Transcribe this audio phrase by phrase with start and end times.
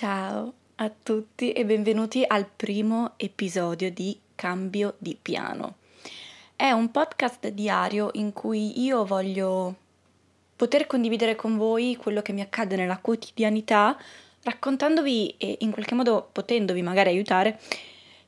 [0.00, 5.74] Ciao a tutti e benvenuti al primo episodio di Cambio di piano.
[6.56, 9.76] È un podcast diario in cui io voglio
[10.56, 13.94] poter condividere con voi quello che mi accade nella quotidianità,
[14.42, 17.60] raccontandovi e in qualche modo potendovi magari aiutare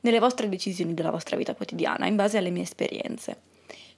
[0.01, 3.37] nelle vostre decisioni della vostra vita quotidiana, in base alle mie esperienze.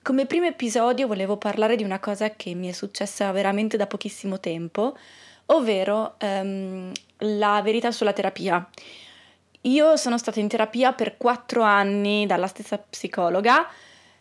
[0.01, 4.39] Come primo episodio volevo parlare di una cosa che mi è successa veramente da pochissimo
[4.39, 4.95] tempo,
[5.47, 8.67] ovvero ehm, la verità sulla terapia.
[9.61, 13.67] Io sono stata in terapia per quattro anni dalla stessa psicologa,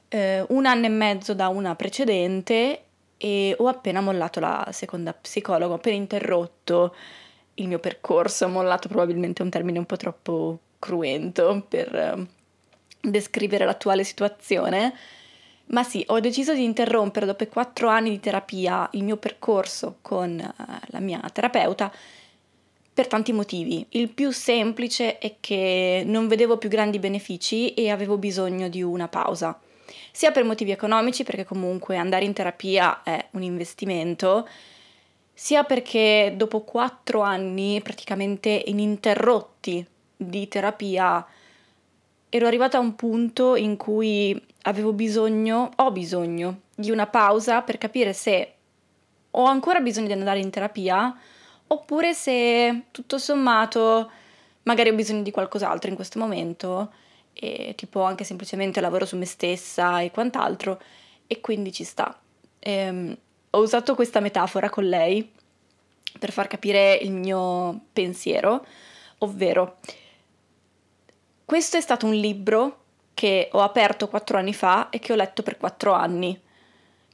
[0.08, 2.82] eh, un anno e mezzo da una precedente
[3.18, 6.94] e ho appena mollato la seconda psicologa, ho appena interrotto
[7.54, 12.26] il mio percorso, mollato probabilmente un termine un po' troppo cruento per eh,
[13.00, 14.94] descrivere l'attuale situazione,
[15.66, 20.38] ma sì, ho deciso di interrompere dopo quattro anni di terapia il mio percorso con
[20.38, 20.54] eh,
[20.86, 21.92] la mia terapeuta
[22.94, 23.84] per tanti motivi.
[23.90, 29.08] Il più semplice è che non vedevo più grandi benefici e avevo bisogno di una
[29.08, 29.58] pausa
[30.10, 34.48] sia per motivi economici, perché comunque andare in terapia è un investimento,
[35.32, 39.84] sia perché dopo quattro anni praticamente ininterrotti
[40.16, 41.26] di terapia
[42.28, 47.78] ero arrivata a un punto in cui avevo bisogno, ho bisogno di una pausa per
[47.78, 48.52] capire se
[49.32, 51.16] ho ancora bisogno di andare in terapia
[51.74, 54.10] oppure se tutto sommato
[54.62, 56.92] magari ho bisogno di qualcos'altro in questo momento
[57.32, 60.80] e tipo anche semplicemente lavoro su me stessa e quant'altro
[61.26, 62.16] e quindi ci sta.
[62.60, 63.16] Ehm,
[63.50, 65.30] ho usato questa metafora con lei
[66.18, 68.64] per far capire il mio pensiero,
[69.18, 69.78] ovvero
[71.44, 72.82] questo è stato un libro
[73.14, 76.40] che ho aperto quattro anni fa e che ho letto per quattro anni.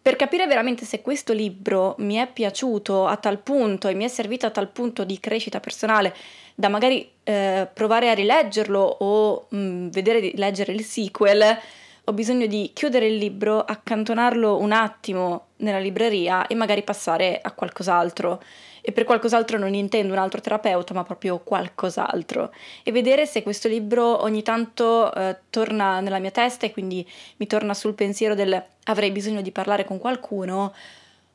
[0.03, 4.09] Per capire veramente se questo libro mi è piaciuto a tal punto e mi è
[4.09, 6.15] servito a tal punto di crescita personale
[6.55, 11.59] da magari eh, provare a rileggerlo o mh, mm, vedere leggere il sequel,
[12.05, 17.53] ho bisogno di chiudere il libro, accantonarlo un attimo nella libreria e magari passare a
[17.53, 18.43] qualcos'altro.
[18.83, 22.53] E per qualcos'altro non intendo un altro terapeuta, ma proprio qualcos'altro.
[22.83, 27.47] E vedere se questo libro ogni tanto eh, torna nella mia testa e quindi mi
[27.47, 30.75] torna sul pensiero del avrei bisogno di parlare con qualcuno,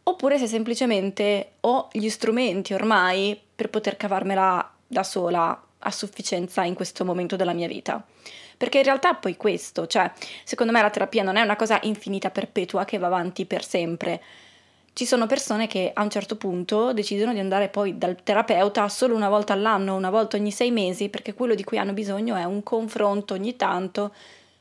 [0.03, 6.73] oppure se semplicemente ho gli strumenti ormai per poter cavarmela da sola a sufficienza in
[6.73, 8.03] questo momento della mia vita.
[8.57, 10.11] Perché in realtà è poi questo, cioè,
[10.43, 14.21] secondo me la terapia non è una cosa infinita, perpetua che va avanti per sempre.
[14.95, 19.13] Ci sono persone che a un certo punto decidono di andare poi dal terapeuta solo
[19.13, 22.45] una volta all'anno, una volta ogni sei mesi, perché quello di cui hanno bisogno è
[22.45, 24.15] un confronto ogni tanto,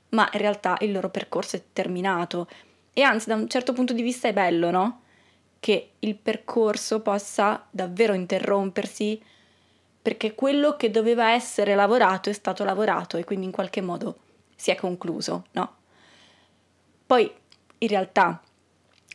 [0.09, 2.49] ma in realtà il loro percorso è terminato.
[2.93, 5.03] E anzi, da un certo punto di vista è bello, no?
[5.61, 9.23] Che il percorso possa davvero interrompersi
[10.03, 14.17] perché quello che doveva essere lavorato è stato lavorato e quindi in qualche modo
[14.56, 15.75] si è concluso, no?
[17.06, 17.32] Poi,
[17.79, 18.43] in realtà,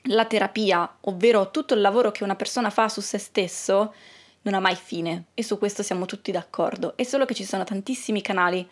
[0.04, 3.94] la terapia, ovvero tutto il lavoro che una persona fa su se stesso,
[4.42, 6.96] non ha mai fine e su questo siamo tutti d'accordo.
[6.96, 8.68] È solo che ci sono tantissimi canali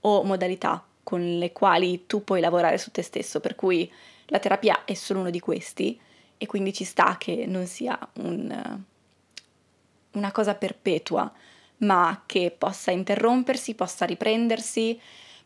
[0.00, 3.90] o modalità con le quali tu puoi lavorare su te stesso, per cui
[4.26, 5.98] la terapia è solo uno di questi
[6.38, 8.80] e quindi ci sta che non sia un,
[10.12, 11.30] una cosa perpetua,
[11.78, 15.00] ma che possa interrompersi, possa riprendersi,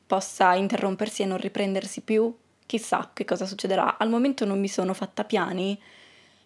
[0.07, 2.35] possa interrompersi e non riprendersi più.
[2.67, 3.97] Chissà che cosa succederà.
[3.97, 5.81] Al momento non mi sono fatta piani,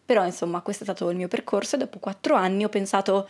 [0.04, 3.28] però insomma questo è stato il mio percorso e dopo quattro anni ho pensato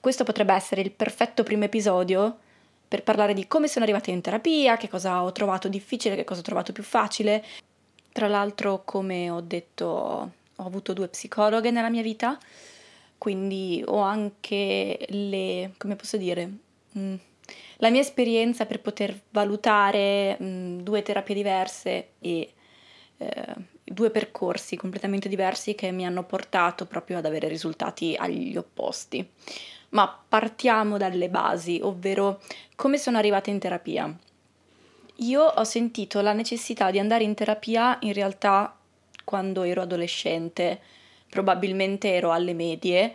[0.00, 2.38] questo potrebbe essere il perfetto primo episodio
[2.86, 6.40] per parlare di come sono arrivata in terapia, che cosa ho trovato difficile, che cosa
[6.40, 7.44] ho trovato più facile.
[8.12, 9.84] Tra l'altro, come ho detto,
[10.54, 12.38] ho avuto due psicologhe nella mia vita,
[13.18, 16.50] quindi ho anche le, come posso dire,
[16.96, 17.14] mm,
[17.78, 22.52] la mia esperienza per poter valutare mm, due terapie diverse e
[23.18, 23.54] eh,
[23.84, 29.26] due percorsi completamente diversi che mi hanno portato proprio ad avere risultati agli opposti.
[29.90, 32.40] Ma partiamo dalle basi, ovvero
[32.74, 34.14] come sono arrivata in terapia.
[35.20, 38.76] Io ho sentito la necessità di andare in terapia in realtà
[39.24, 40.80] quando ero adolescente,
[41.28, 43.14] probabilmente ero alle medie,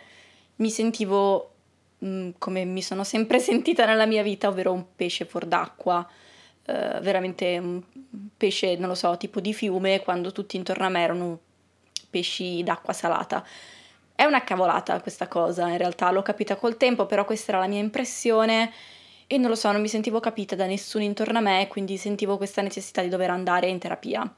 [0.57, 1.51] mi sentivo
[2.03, 6.07] mm, come mi sono sempre sentita nella mia vita, ovvero un pesce fuor d'acqua,
[6.65, 7.81] eh, veramente un
[8.35, 11.39] pesce, non lo so, tipo di fiume, quando tutti intorno a me erano
[12.09, 13.45] pesci d'acqua salata.
[14.13, 17.67] È una cavolata questa cosa, in realtà l'ho capita col tempo, però questa era la
[17.67, 18.71] mia impressione
[19.25, 22.37] e non lo so, non mi sentivo capita da nessuno intorno a me, quindi sentivo
[22.37, 24.29] questa necessità di dover andare in terapia.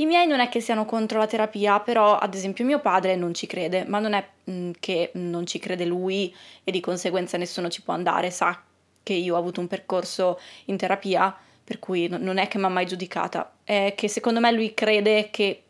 [0.00, 3.34] I miei non è che siano contro la terapia, però ad esempio mio padre non
[3.34, 7.36] ci crede, ma non è mh, mm, che non ci crede lui e di conseguenza
[7.36, 8.62] nessuno ci può andare, sa
[9.02, 12.68] che io ho avuto un percorso in terapia, per cui non è che mi ha
[12.68, 15.62] mai giudicata, è che secondo me lui crede che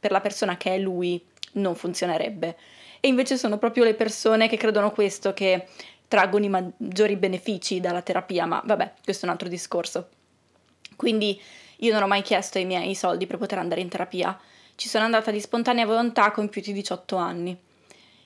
[0.00, 2.56] per la persona che è lui non funzionerebbe.
[2.98, 5.66] E invece sono proprio le persone che credono questo che
[6.08, 10.08] traggono i maggiori benefici dalla terapia, ma vabbè, questo è un altro discorso.
[10.96, 11.40] Quindi
[11.78, 14.38] io non ho mai chiesto i miei soldi per poter andare in terapia,
[14.74, 17.56] ci sono andata di spontanea volontà di 18 anni.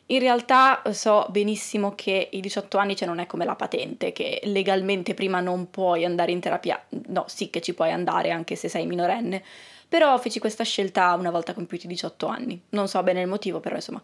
[0.06, 4.40] In realtà so benissimo che i 18 anni cioè non è come la patente, che
[4.44, 6.82] legalmente prima non puoi andare in terapia.
[7.06, 9.42] No, sì che ci puoi andare anche se sei minorenne,
[9.88, 12.60] però feci questa scelta una volta compiuti 18 anni.
[12.70, 14.02] Non so bene il motivo, però insomma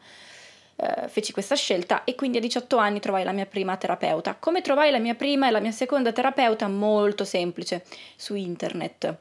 [0.77, 4.37] eh, feci questa scelta e quindi a 18 anni trovai la mia prima terapeuta.
[4.37, 6.69] Come trovai la mia prima e la mia seconda terapeuta?
[6.69, 7.85] Molto semplice,
[8.17, 9.17] su internet.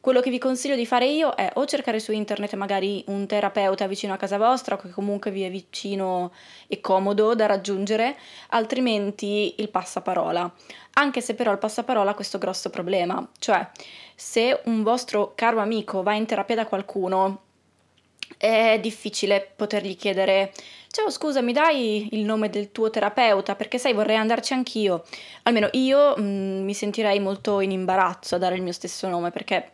[0.00, 3.86] Quello che vi consiglio di fare io è o cercare su internet magari un terapeuta
[3.86, 6.32] vicino a casa vostra o che comunque vi è vicino
[6.68, 8.16] e comodo da raggiungere,
[8.48, 10.50] altrimenti il passaparola.
[10.94, 13.68] Anche se però il passaparola ha questo grosso problema, cioè
[14.14, 17.42] se un vostro caro amico va in terapia da qualcuno,
[18.38, 20.52] è difficile potergli chiedere
[20.90, 25.04] ciao scusa mi dai il nome del tuo terapeuta perché sai vorrei andarci anch'io.
[25.44, 29.30] Almeno io mh, mm, mi sentirei molto in imbarazzo a dare il mio stesso nome
[29.30, 29.72] perché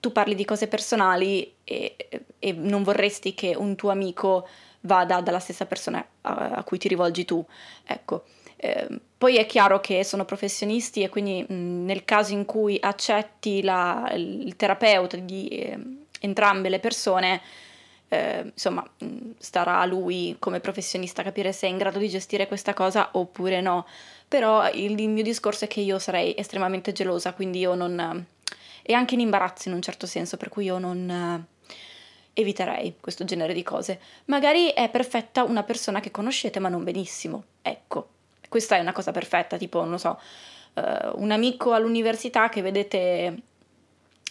[0.00, 1.96] tu parli di cose personali e,
[2.38, 4.46] e non vorresti che un tuo amico
[4.80, 7.44] vada dalla stessa persona a, a cui ti rivolgi tu
[7.86, 8.24] ecco.
[8.56, 13.62] Eh, poi è chiaro che sono professionisti e quindi mh, nel caso in cui accetti
[13.62, 15.78] la, il terapeuta di eh,
[16.20, 17.40] entrambe le persone,
[18.14, 22.46] eh, insomma, mh, starà a lui come professionista capire se è in grado di gestire
[22.46, 23.86] questa cosa oppure no.
[24.28, 28.26] Però il, il mio discorso è che io sarei estremamente gelosa, quindi io non...
[28.82, 31.46] e anche in imbarazzo in un certo senso, per cui io non
[32.34, 34.00] eviterei questo genere di cose.
[34.26, 38.08] Magari è perfetta una persona che conoscete ma non benissimo, ecco,
[38.48, 40.18] questa è una cosa perfetta, tipo, non so,
[40.74, 40.82] uh,
[41.14, 43.36] un amico all'università che vedete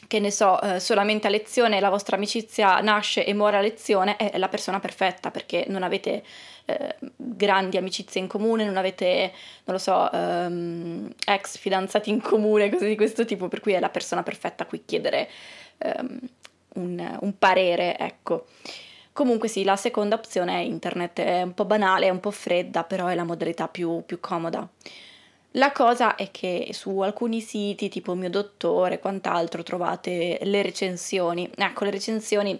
[0.07, 4.15] che ne so, eh, solamente a lezione la vostra amicizia nasce e muore a lezione,
[4.17, 6.24] è la persona perfetta perché non avete
[6.65, 9.33] eh, grandi amicizie in comune, non avete,
[9.65, 13.79] non lo so, um, ex fidanzati in comune, cose di questo tipo, per cui è
[13.79, 15.29] la persona perfetta a cui chiedere
[15.79, 16.19] um,
[16.75, 18.45] un, un, parere, ecco.
[19.12, 22.83] Comunque sì, la seconda opzione è internet, è un po' banale, è un po' fredda,
[22.83, 24.67] però è la modalità più, più comoda.
[25.55, 31.50] La cosa è che su alcuni siti, tipo Mio Dottore e quant'altro, trovate le recensioni.
[31.55, 32.60] Ecco, le recensioni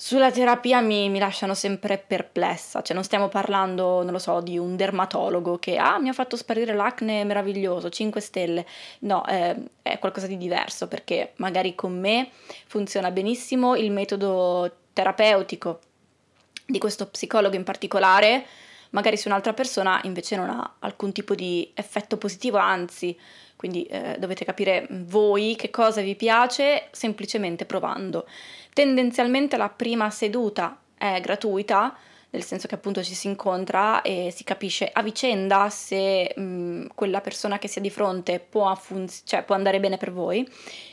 [0.00, 4.56] sulla terapia mi, mi, lasciano sempre perplessa, cioè non stiamo parlando, non lo so, di
[4.56, 8.66] un dermatologo che ah, mi ha fatto sparire l'acne meraviglioso, 5 stelle.
[9.00, 12.30] No, eh, è qualcosa di diverso perché magari con me
[12.66, 15.80] funziona benissimo il metodo terapeutico
[16.64, 18.46] di questo psicologo in particolare,
[18.90, 23.16] magari su un'altra persona invece non ha alcun tipo di effetto positivo, anzi,
[23.56, 28.26] quindi eh, dovete capire voi che cosa vi piace semplicemente provando.
[28.72, 31.96] Tendenzialmente la prima seduta è gratuita,
[32.30, 37.20] nel senso che appunto ci si incontra e si capisce a vicenda se mh, quella
[37.20, 40.46] persona che si ha di fronte può, funz- cioè, può andare bene per voi,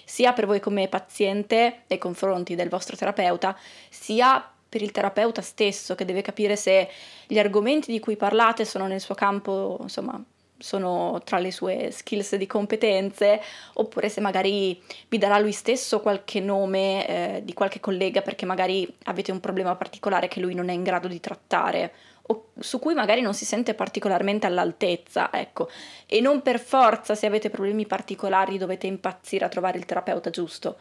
[0.05, 3.57] sia per voi come paziente nei confronti del vostro terapeuta,
[3.89, 6.89] sia per il terapeuta stesso che deve capire se
[7.27, 10.21] gli argomenti di cui parlate sono nel suo campo, insomma,
[10.57, 13.39] sono tra le sue skills di competenze,
[13.75, 14.77] oppure se magari
[15.07, 19.77] vi darà lui stesso qualche nome eh, di qualche collega perché magari avete un problema
[19.77, 23.45] particolare che lui non è in grado di trattare o su cui magari non si
[23.45, 25.69] sente particolarmente all'altezza, ecco.
[26.05, 30.77] E non per forza se avete problemi particolari dovete impazzire a trovare il terapeuta giusto.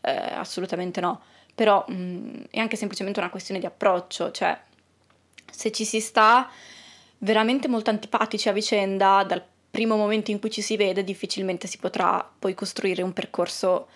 [0.00, 1.22] Eh, assolutamente no.
[1.54, 4.58] Però mh, mm, è anche semplicemente una questione di approccio, cioè
[5.50, 6.50] se ci si sta
[7.18, 11.78] veramente molto antipatici a vicenda, dal primo momento in cui ci si vede difficilmente si
[11.78, 13.88] potrà poi costruire un percorso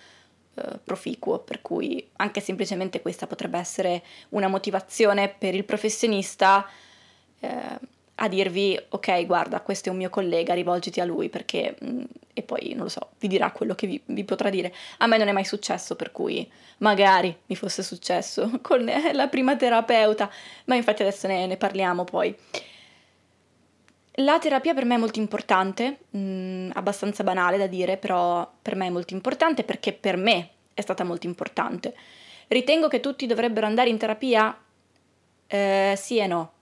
[0.54, 6.66] eh, proficuo, per cui anche semplicemente questa potrebbe essere una motivazione per il professionista
[7.40, 7.78] eh,
[8.16, 12.02] a dirvi ok guarda questo è un mio collega rivolgiti a lui perché mh, mm,
[12.32, 15.18] e poi non lo so vi dirà quello che vi, vi, potrà dire a me
[15.18, 20.30] non è mai successo per cui magari mi fosse successo con la prima terapeuta
[20.66, 22.34] ma infatti adesso ne, ne parliamo poi
[24.20, 28.74] la terapia per me è molto importante, mh, mm, abbastanza banale da dire, però per
[28.74, 31.94] me è molto importante perché per me è stata molto importante.
[32.48, 34.56] Ritengo che tutti dovrebbero andare in terapia?
[35.46, 36.52] Eh, sì e no.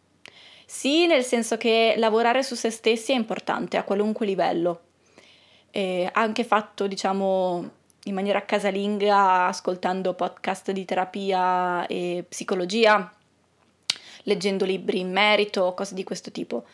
[0.74, 4.80] Sì, nel senso che lavorare su se stessi è importante a qualunque livello.
[5.70, 7.70] E anche fatto, diciamo,
[8.02, 13.08] in maniera casalinga, ascoltando podcast di terapia e psicologia,
[14.24, 16.64] leggendo libri in merito, cose di questo tipo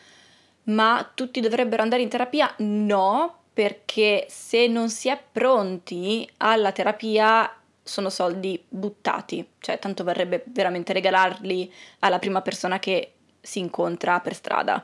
[0.63, 2.53] ma tutti dovrebbero andare in terapia?
[2.57, 7.51] No, perché se non si è pronti alla terapia
[7.83, 14.33] sono soldi buttati, cioè tanto varrebbe veramente regalarli alla prima persona che si incontra per
[14.33, 14.83] strada.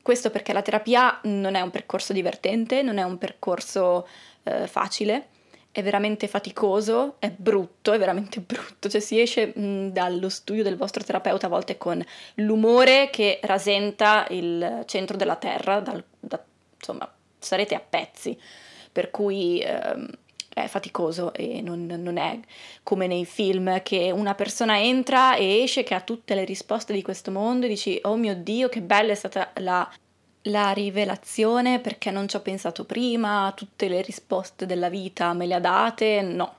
[0.00, 4.08] Questo perché la terapia non è un percorso divertente, non è un percorso
[4.42, 5.28] eh, facile.
[5.70, 10.76] È veramente faticoso, è brutto, è veramente brutto, cioè si esce mh, dallo studio del
[10.76, 16.42] vostro terapeuta a volte con l'umore che rasenta il centro della terra, dal, da,
[16.76, 18.38] insomma sarete a pezzi,
[18.90, 20.08] per cui ehm,
[20.54, 22.38] è faticoso e non, non, è
[22.82, 27.02] come nei film che una persona entra e esce che ha tutte le risposte di
[27.02, 29.90] questo mondo e dici oh mio dio che bella è stata la
[30.46, 35.54] la rivelazione perché non ci ho pensato prima, tutte le risposte della vita me le
[35.54, 36.56] ha date, no.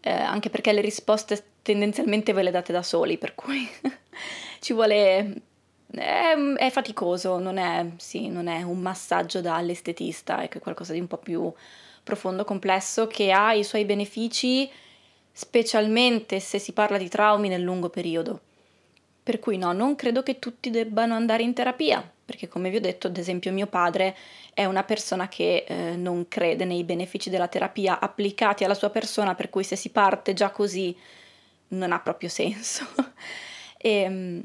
[0.00, 3.68] Eh, anche perché le risposte tendenzialmente ve le date da soli, per cui
[4.60, 5.42] ci vuole...
[5.94, 11.06] È, è, faticoso, non è, sì, non è un massaggio dall'estetista, è qualcosa di un
[11.06, 11.52] po' più
[12.04, 14.70] profondo, complesso, che ha i suoi benefici,
[15.32, 18.40] specialmente se si parla di traumi nel lungo periodo.
[19.24, 22.80] Per cui no, non credo che tutti debbano andare in terapia, perché come vi ho
[22.80, 24.14] detto, ad esempio mio padre
[24.52, 29.34] è una persona che eh, non crede nei benefici della terapia applicati alla sua persona,
[29.34, 30.96] per cui se si parte già così
[31.68, 32.86] non ha proprio senso.
[33.78, 34.42] e, ehm,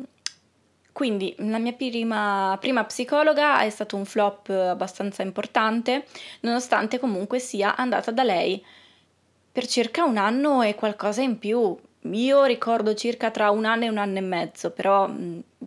[0.91, 6.05] quindi la mia prima, prima, psicologa è stato un flop abbastanza importante,
[6.41, 8.63] nonostante comunque sia andata da lei
[9.51, 13.89] per circa un anno e qualcosa in più, io ricordo circa tra un anno e
[13.89, 15.10] un anno e mezzo, però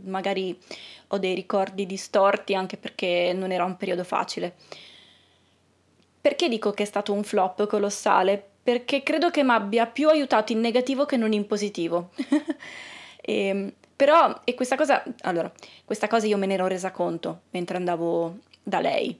[0.02, 0.58] magari
[1.08, 4.54] ho dei ricordi distorti anche perché non era un periodo facile.
[6.20, 8.42] Perché dico che è stato un flop colossale?
[8.62, 12.10] Perché credo che mi abbia più aiutato in negativo che non in positivo.
[13.20, 15.50] e, ehm, però, e questa cosa, allora,
[15.84, 19.18] questa cosa io me ne ero resa conto mentre andavo da lei.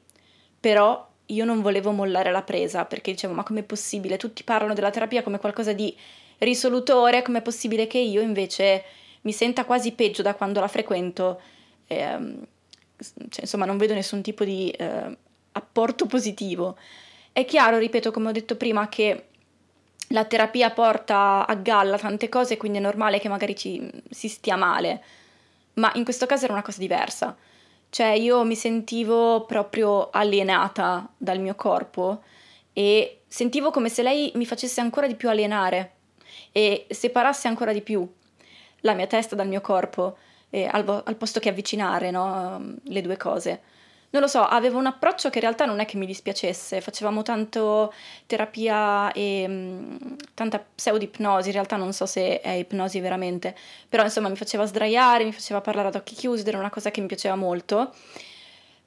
[0.58, 4.16] Però io non volevo mollare la presa perché dicevo, ma com'è possibile?
[4.16, 5.94] Tutti parlano della terapia come qualcosa di
[6.38, 8.84] risolutore, com'è possibile che io invece
[9.22, 11.40] mi senta quasi peggio da quando la frequento?
[11.86, 12.18] Eh,
[12.98, 15.16] cioè, insomma, non vedo nessun tipo di eh,
[15.52, 16.76] apporto positivo.
[17.32, 19.26] È chiaro, ripeto, come ho detto prima, che
[20.12, 24.56] la terapia porta a galla tante cose, quindi è normale che magari ci, si stia
[24.56, 25.02] male,
[25.74, 27.36] ma in questo caso era una cosa diversa.
[27.88, 32.22] Cioè io mi sentivo proprio alienata dal mio corpo
[32.72, 35.94] e sentivo come se lei mi facesse ancora di più alienare
[36.52, 38.06] e separasse ancora di più
[38.80, 40.16] la mia testa dal mio corpo,
[40.50, 42.76] eh, al, al, posto che avvicinare no?
[42.82, 43.60] le due cose.
[44.12, 47.22] Non lo so, avevo un approccio che in realtà non è che mi dispiacesse, facevamo
[47.22, 47.94] tanto
[48.26, 49.96] terapia e mh, mm,
[50.34, 53.56] tanta pseudo-ipnosi, in realtà non so se è ipnosi veramente,
[53.88, 57.00] però insomma mi faceva sdraiare, mi faceva parlare ad occhi chiusi, era una cosa che
[57.00, 57.94] mi piaceva molto.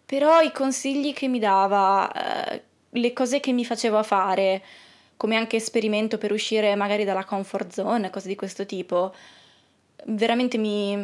[0.06, 4.62] Però i consigli che mi dava, eh, le cose che mi faceva fare,
[5.18, 9.12] come anche esperimento per uscire magari dalla comfort zone, cose di questo tipo,
[10.06, 10.96] veramente mi,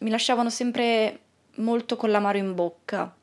[0.00, 1.20] mi lasciavano sempre
[1.56, 3.14] molto con l'amaro in bocca.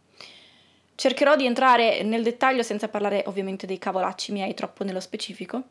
[1.00, 5.63] Cercherò di entrare nel dettaglio senza parlare ovviamente dei cavolacci miei troppo nello specifico,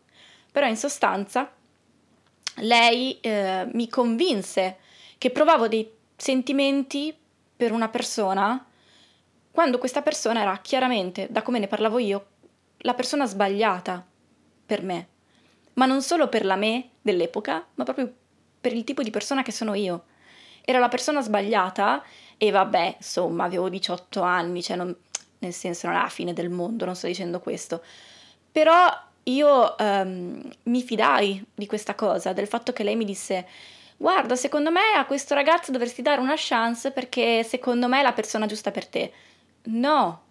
[0.51, 1.53] però in sostanza
[2.61, 4.79] lei eh, mi convinse
[5.19, 7.15] che provavo dei sentimenti
[7.55, 8.65] per una persona
[9.51, 12.27] quando questa persona era chiaramente, da come ne parlavo io,
[12.79, 14.03] la persona sbagliata
[14.65, 15.09] per me.
[15.75, 18.11] Ma non solo per la me dell'epoca, ma proprio
[18.63, 20.05] per il tipo di persona che sono io.
[20.65, 22.03] Era la persona sbagliata
[22.39, 24.97] e vabbè, insomma, avevo 18 anni, cioè non,
[25.39, 27.83] nel senso non è la fine del mondo, non sto dicendo questo.
[28.51, 28.89] Però
[29.25, 33.47] io um, mi fidai di questa cosa, del fatto che lei mi disse
[33.97, 38.13] guarda, secondo me a questo ragazzo dovresti dare una chance perché secondo me è la
[38.13, 39.13] persona giusta per te.
[39.65, 40.23] No,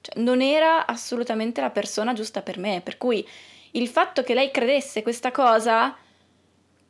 [0.00, 3.26] cioè, non era assolutamente la persona giusta per me, per cui
[3.72, 5.96] il fatto che lei credesse questa cosa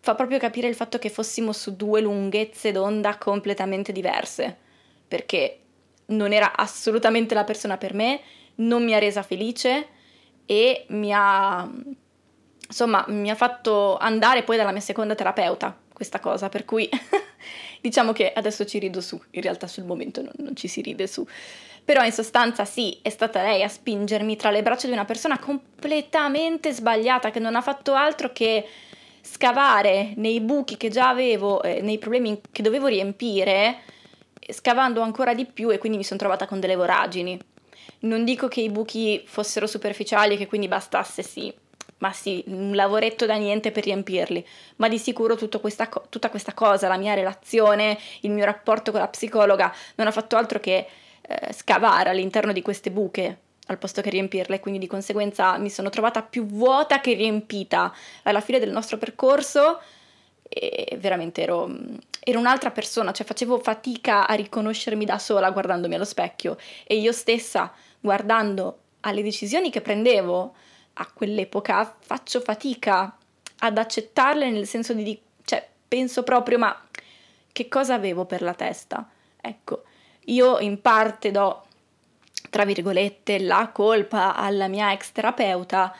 [0.01, 4.57] fa proprio capire il fatto che fossimo su due lunghezze d'onda completamente diverse,
[5.07, 5.61] perché
[6.07, 8.21] non era assolutamente la persona per me,
[8.57, 9.89] non mi ha resa felice
[10.47, 11.71] e mi ha
[12.67, 16.89] insomma mi ha fatto andare poi dalla mia seconda terapeuta questa cosa, per cui
[17.81, 21.07] diciamo che adesso ci rido su, in realtà sul momento non, non ci si ride
[21.07, 21.27] su.
[21.85, 25.39] Però in sostanza sì, è stata lei a spingermi tra le braccia di una persona
[25.39, 28.67] completamente sbagliata che non ha fatto altro che
[29.21, 33.81] scavare nei buchi che già avevo, eh, nei problemi che dovevo riempire,
[34.51, 37.39] scavando ancora di più e quindi mi sono trovata con delle voragini.
[38.01, 41.53] Non dico che i buchi fossero superficiali e che quindi bastasse sì,
[41.99, 44.47] ma sì, un lavoretto da niente per riempirli,
[44.77, 49.09] ma di sicuro questa, tutta questa cosa, la mia relazione, il mio rapporto con la
[49.09, 50.87] psicologa, non ha fatto altro che
[51.23, 55.89] eh, scavare all'interno di queste buche al posto che riempirle, quindi di conseguenza mi sono
[55.89, 57.95] trovata più vuota che riempita.
[58.25, 59.81] Alla fine del nostro percorso
[60.47, 61.71] e veramente ero,
[62.27, 67.13] ero un'altra persona, cioè facevo fatica a riconoscermi da sola guardandomi allo specchio e io
[67.13, 70.55] stessa guardando alle decisioni che prendevo
[70.95, 73.15] a quell'epoca faccio fatica
[73.59, 76.83] ad accettarle nel senso di, cioè penso proprio ma
[77.53, 79.07] che cosa avevo per la testa?
[79.41, 79.85] Ecco,
[80.25, 81.67] io in parte do,
[82.49, 85.95] tra virgolette, la colpa alla mia ex terapeuta,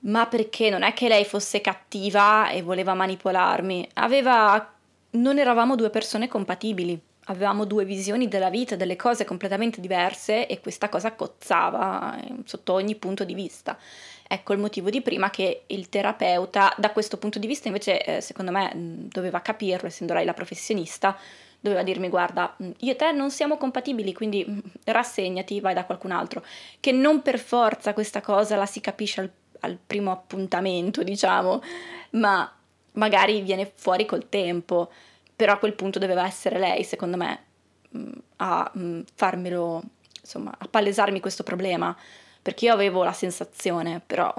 [0.00, 4.74] ma perché non è che lei fosse cattiva e voleva manipolarmi, aveva...
[5.12, 10.60] non eravamo due persone compatibili, avevamo due visioni della vita, delle cose completamente diverse e
[10.60, 13.78] questa cosa cozzava eh, sotto ogni punto di vista.
[14.26, 18.20] Ecco il motivo di prima che il terapeuta, da questo punto di vista, invece, eh,
[18.20, 21.16] secondo me, doveva capirlo, essendo lei la professionista,
[21.60, 25.84] doveva dirmi guarda, mm, io e te non siamo compatibili, quindi mm, rassegnati, vai da
[25.84, 26.44] qualcun altro.
[26.78, 31.60] Che non per forza questa cosa la si capisce al, al primo appuntamento, diciamo,
[32.10, 32.50] ma
[32.92, 34.90] magari viene fuori col tempo.
[35.36, 37.44] Però a quel punto doveva essere lei, secondo me,
[37.96, 38.70] mm, a
[39.14, 39.82] farmelo,
[40.20, 41.96] insomma, a palesarmi questo problema.
[42.42, 44.32] Perché io avevo la sensazione, però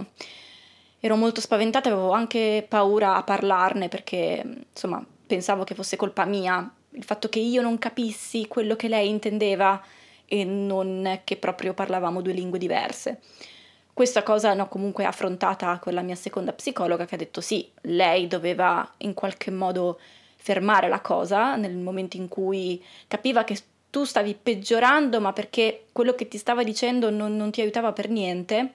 [1.00, 6.72] ero molto spaventata, avevo anche paura a parlarne perché, insomma, pensavo che fosse colpa mia
[6.94, 9.82] il fatto che io non capissi quello che lei intendeva
[10.26, 13.20] e non che proprio parlavamo due lingue diverse.
[13.94, 18.28] Questa cosa l'ho comunque affrontata con la mia seconda psicologa che ha detto sì, lei
[18.28, 20.00] doveva in qualche modo
[20.36, 26.16] fermare la cosa nel momento in cui capiva che tu stavi peggiorando ma perché quello
[26.16, 28.74] che ti stava dicendo non, non ti aiutava per niente,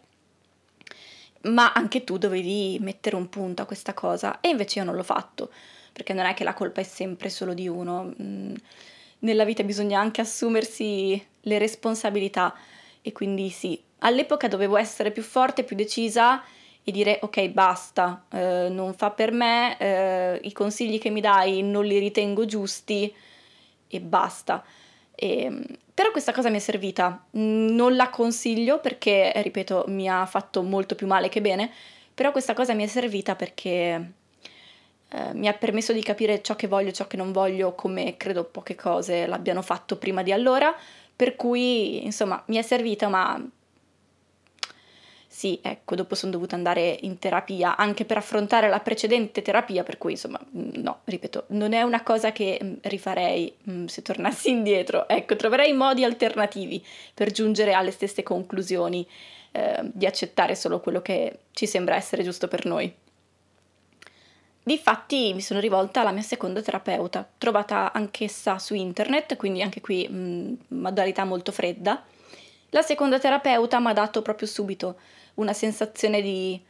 [1.43, 5.03] ma anche tu dovevi mettere un punto a questa cosa e invece io non l'ho
[5.03, 5.51] fatto
[5.97, 8.13] perché non è che la colpa è sempre solo di uno.
[8.21, 8.55] Mm,
[9.21, 12.55] nella vita bisogna anche assumersi le responsabilità
[13.01, 16.43] e quindi sì, all'epoca dovevo essere più forte, più decisa
[16.83, 21.63] e dire ok basta, eh, non fa per me, eh, i consigli che mi dai
[21.63, 23.13] non li ritengo giusti
[23.89, 24.65] e basta.
[25.15, 25.51] E,
[25.93, 30.95] però questa cosa mi è servita, non la consiglio perché, ripeto, mi ha fatto molto
[30.95, 31.73] più male che bene,
[32.15, 34.13] però questa cosa mi è servita perché
[35.09, 38.45] eh, mi ha permesso di capire ciò che voglio, ciò che non voglio, come credo
[38.45, 40.75] poche cose l'abbiano fatto prima di allora,
[41.17, 43.43] per cui insomma mi è servita, ma
[45.37, 49.99] sì, ecco, dopo sono dovuta andare in terapia anche per affrontare la precedente terapia, per
[49.99, 54.49] cui insomma, mm, no, ripeto, non è una cosa che mm, rifarei mm, se tornassi
[54.49, 59.07] indietro, ecco, troverei modi alternativi per giungere alle stesse conclusioni,
[59.53, 62.91] eh, di accettare solo quello che ci sembra essere giusto per noi.
[64.63, 70.09] Difatti mi sono rivolta alla mia seconda terapeuta, trovata anch'essa su internet, quindi anche qui
[70.09, 72.03] mh, modalità molto fredda.
[72.71, 74.97] La seconda terapeuta mi ha dato proprio subito
[75.37, 76.61] una sensazione di,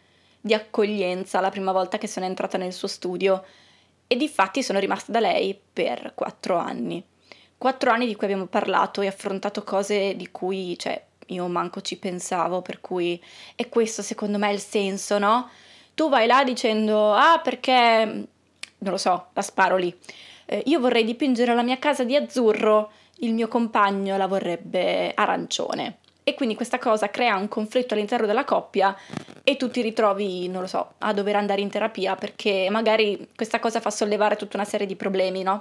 [0.41, 3.45] di accoglienza la prima volta che sono entrata nel suo studio
[4.07, 7.03] e di fatti sono rimasta da lei per quattro anni.
[7.59, 11.97] Quattro anni di cui abbiamo parlato e affrontato cose di cui, cioè, io manco ci
[11.97, 13.21] pensavo, per cui
[13.55, 15.49] è questo secondo me il senso, no?
[15.95, 19.97] Tu vai là dicendo, ah perché, non lo so, la sparo lì,
[20.45, 25.99] eh, io vorrei dipingere la mia casa di azzurro, il mio compagno la vorrebbe arancione.
[26.29, 28.97] E quindi questa cosa crea un conflitto all'interno della coppia
[29.45, 33.61] e tu ti ritrovi, non lo so, a dover andare in terapia perché magari questa
[33.61, 35.61] cosa fa sollevare tutta una serie di problemi, no?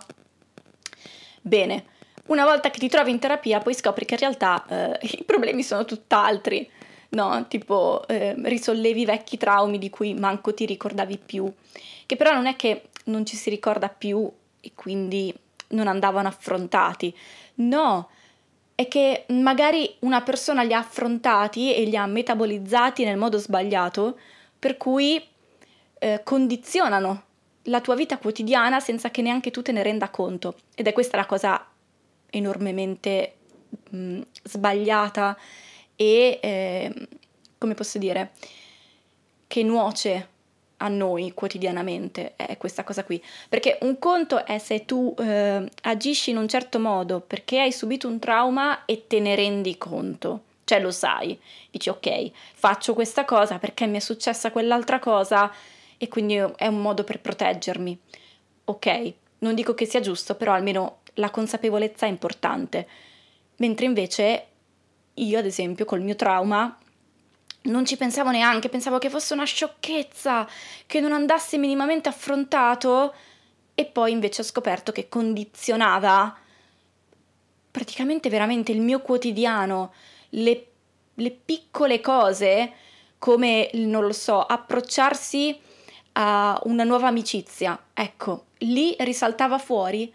[1.39, 1.85] Bene,
[2.25, 5.61] una volta che ti trovi in terapia poi scopri che in realtà eh, i problemi
[5.61, 6.67] sono tutt'altri,
[7.09, 7.45] no?
[7.47, 11.47] Tipo eh, risollevi vecchi traumi di cui manco ti ricordavi più,
[12.07, 14.27] che però non è che non ci si ricorda più
[14.61, 15.31] e quindi
[15.67, 17.15] non andavano affrontati,
[17.57, 18.09] no,
[18.75, 24.19] è che magari una persona li ha affrontati e li ha metabolizzati nel modo sbagliato,
[24.59, 25.23] per cui
[25.99, 27.23] eh, condizionano
[27.63, 30.57] la tua vita quotidiana senza che neanche tu te ne renda conto.
[30.75, 31.65] Ed è questa la cosa
[32.29, 33.35] enormemente
[33.89, 35.37] mh, sbagliata
[35.95, 37.07] e, eh,
[37.57, 38.31] come posso dire,
[39.47, 40.29] che nuoce
[40.77, 43.23] a noi quotidianamente è questa cosa qui.
[43.47, 48.07] Perché un conto è se tu eh, agisci in un certo modo perché hai subito
[48.07, 50.41] un trauma e te ne rendi conto.
[50.65, 55.51] Cioè lo sai, dici ok, faccio questa cosa perché mi è successa quell'altra cosa
[55.97, 57.99] e quindi è un modo per proteggermi.
[58.65, 62.87] Ok, non dico che sia giusto, però almeno la consapevolezza è importante.
[63.57, 64.45] Mentre invece
[65.13, 66.77] io, ad esempio, col mio trauma
[67.65, 70.47] non ci pensavo neanche, pensavo che fosse una sciocchezza,
[70.85, 73.13] che non andasse minimamente affrontato
[73.73, 76.35] e poi invece ho scoperto che condizionava
[77.69, 79.93] praticamente veramente il mio quotidiano,
[80.29, 80.67] le,
[81.13, 82.71] le piccole cose
[83.19, 85.59] come, non lo so, approcciarsi
[86.13, 87.77] a una nuova amicizia.
[87.93, 90.13] Ecco, lì risaltava fuori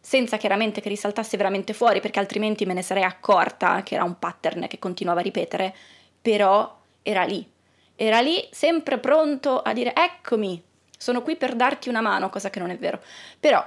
[0.00, 4.18] senza chiaramente che risaltasse veramente fuori perché altrimenti me ne sarei accorta che era un
[4.18, 5.74] pattern che continuava a ripetere,
[6.20, 7.46] però era lì,
[7.94, 10.62] era lì sempre pronto a dire eccomi,
[10.96, 13.00] sono qui per darti una mano, cosa che non è vero.
[13.38, 13.64] Però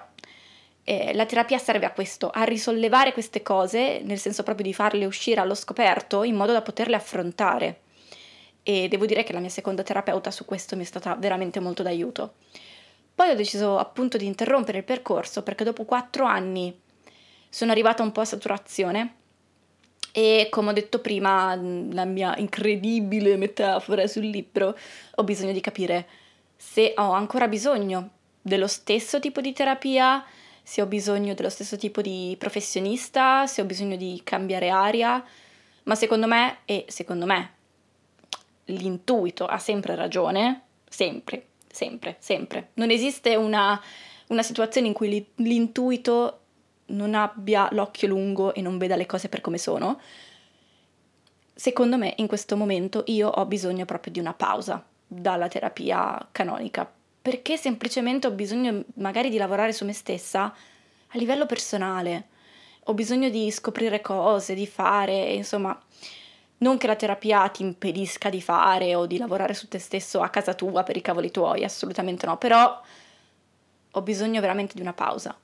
[0.84, 5.06] eh, la terapia serve a questo, a risollevare queste cose, nel senso proprio di farle
[5.06, 7.82] uscire allo scoperto in modo da poterle affrontare.
[8.64, 11.84] E devo dire che la mia seconda terapeuta su questo mi è stata veramente molto
[11.84, 12.36] d'aiuto.
[13.14, 16.78] Poi ho deciso appunto di interrompere il percorso perché dopo quattro anni
[17.50, 19.16] sono arrivata un po' a saturazione
[20.18, 24.74] e come ho detto prima, la mia incredibile metafora sul libro,
[25.16, 26.08] ho bisogno di capire
[26.56, 30.24] se ho ancora bisogno dello stesso tipo di terapia,
[30.64, 35.22] se ho bisogno dello stesso tipo di professionista, se ho bisogno di cambiare aria,
[35.84, 37.52] ma secondo me, e secondo me,
[38.68, 42.70] l'intuito ha sempre ragione, sempre, sempre, sempre.
[42.76, 43.78] Non esiste una,
[44.28, 46.40] una situazione in cui l'intuito
[46.88, 50.00] non abbia l'occhio lungo e non veda le cose per come sono,
[51.54, 56.90] secondo me in questo momento io ho bisogno proprio di una pausa dalla terapia canonica,
[57.22, 60.54] perché semplicemente ho bisogno magari di lavorare su me stessa
[61.08, 62.28] a livello personale,
[62.84, 65.80] ho bisogno di scoprire cose, di fare, insomma,
[66.58, 70.30] non che la terapia ti impedisca di fare o di lavorare su te stesso a
[70.30, 72.80] casa tua per i cavoli tuoi, assolutamente no, però
[73.92, 75.36] ho bisogno veramente di una pausa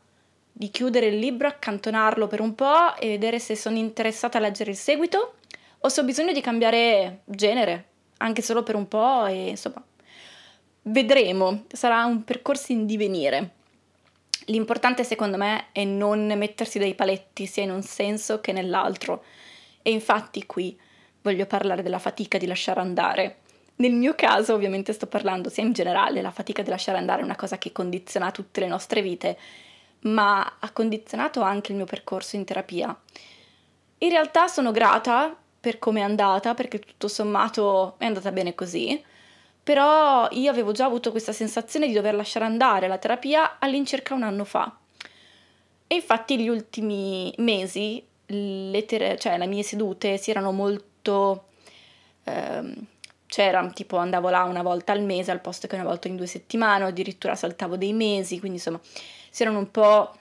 [0.51, 4.71] di chiudere il libro, accantonarlo per un po' e vedere se sono interessata a leggere
[4.71, 5.35] il seguito
[5.79, 7.85] o se ho bisogno di cambiare genere,
[8.17, 9.83] anche solo per un po' e insomma
[10.83, 13.51] vedremo, sarà un percorso in divenire.
[14.45, 19.23] L'importante secondo me è non mettersi dei paletti sia in un senso che nell'altro
[19.81, 20.77] e infatti qui
[21.21, 23.37] voglio parlare della fatica di lasciare andare.
[23.75, 27.23] Nel mio caso ovviamente sto parlando sia in generale, la fatica di lasciare andare è
[27.25, 29.37] una cosa che condiziona tutte le nostre vite
[30.01, 32.97] ma ha condizionato anche il mio percorso in terapia.
[33.99, 39.01] In realtà sono grata per come è andata, perché tutto sommato è andata bene così,
[39.63, 44.23] però io avevo già avuto questa sensazione di dover lasciare andare la terapia all'incirca un
[44.23, 44.75] anno fa.
[45.85, 51.45] E infatti gli ultimi mesi, le, ter- cioè le mie sedute si erano molto...
[52.23, 52.87] Ehm,
[53.27, 56.25] c'era tipo andavo là una volta al mese al posto che una volta in due
[56.25, 58.81] settimane, addirittura saltavo dei mesi, quindi insomma
[59.31, 60.13] si erano un po',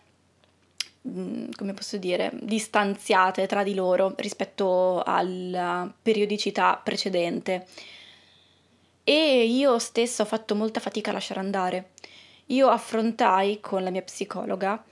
[1.09, 7.67] mm, come posso dire, distanziate tra di loro rispetto alla periodicità precedente.
[9.03, 11.91] E io stessa ho fatto molta fatica a lasciare andare.
[12.47, 14.83] Io affrontai con la mia psicologa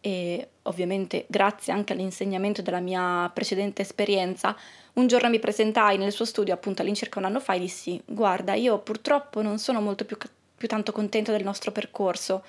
[0.00, 4.56] e ovviamente grazie anche all'insegnamento della mia precedente esperienza,
[4.94, 8.54] un giorno mi presentai nel suo studio appunto all'incirca un anno fa e dissi guarda
[8.54, 10.16] io purtroppo non sono molto più,
[10.56, 12.44] più tanto contenta del nostro percorso,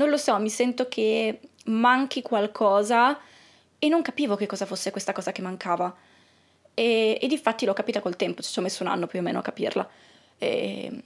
[0.00, 3.18] non lo so, mi sento che manchi qualcosa
[3.78, 5.94] e non capivo che cosa fosse questa cosa che mancava.
[6.72, 9.22] E, e di fatti l'ho capita col tempo, ci ho messo un anno più o
[9.22, 9.86] meno a capirla.
[10.38, 11.02] E,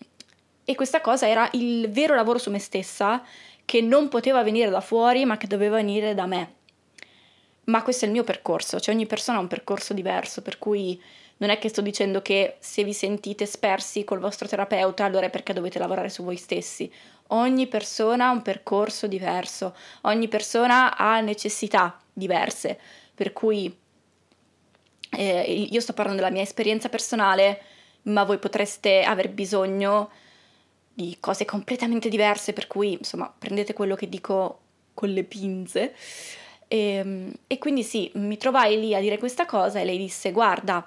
[0.65, 3.21] e questa cosa era il vero lavoro su me stessa
[3.65, 6.53] che non poteva venire da fuori ma che doveva venire da me.
[7.65, 11.03] Ma questo è il mio percorso, cioè ogni persona ha un percorso diverso, per cui
[11.39, 15.31] non è che sto dicendo che se vi sentite spersi col vostro terapeuta allora è
[15.31, 16.91] perché dovete lavorare su voi stessi.
[17.29, 22.79] Ogni persona ha un percorso diverso, ogni persona ha necessità diverse,
[23.15, 23.75] per cui
[25.11, 27.63] eh, io sto parlando della mia esperienza personale,
[28.03, 30.11] ma voi potreste aver bisogno
[30.93, 34.61] di cose completamente diverse, per cui insomma prendete quello che dico
[34.95, 35.95] con le pinze.
[36.69, 40.33] E, ehm, e quindi sì, mi trovai lì a dire questa cosa e lei disse
[40.33, 40.87] guarda,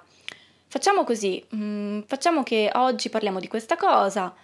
[0.66, 4.34] facciamo così, mh, mm, facciamo che oggi parliamo di questa cosa,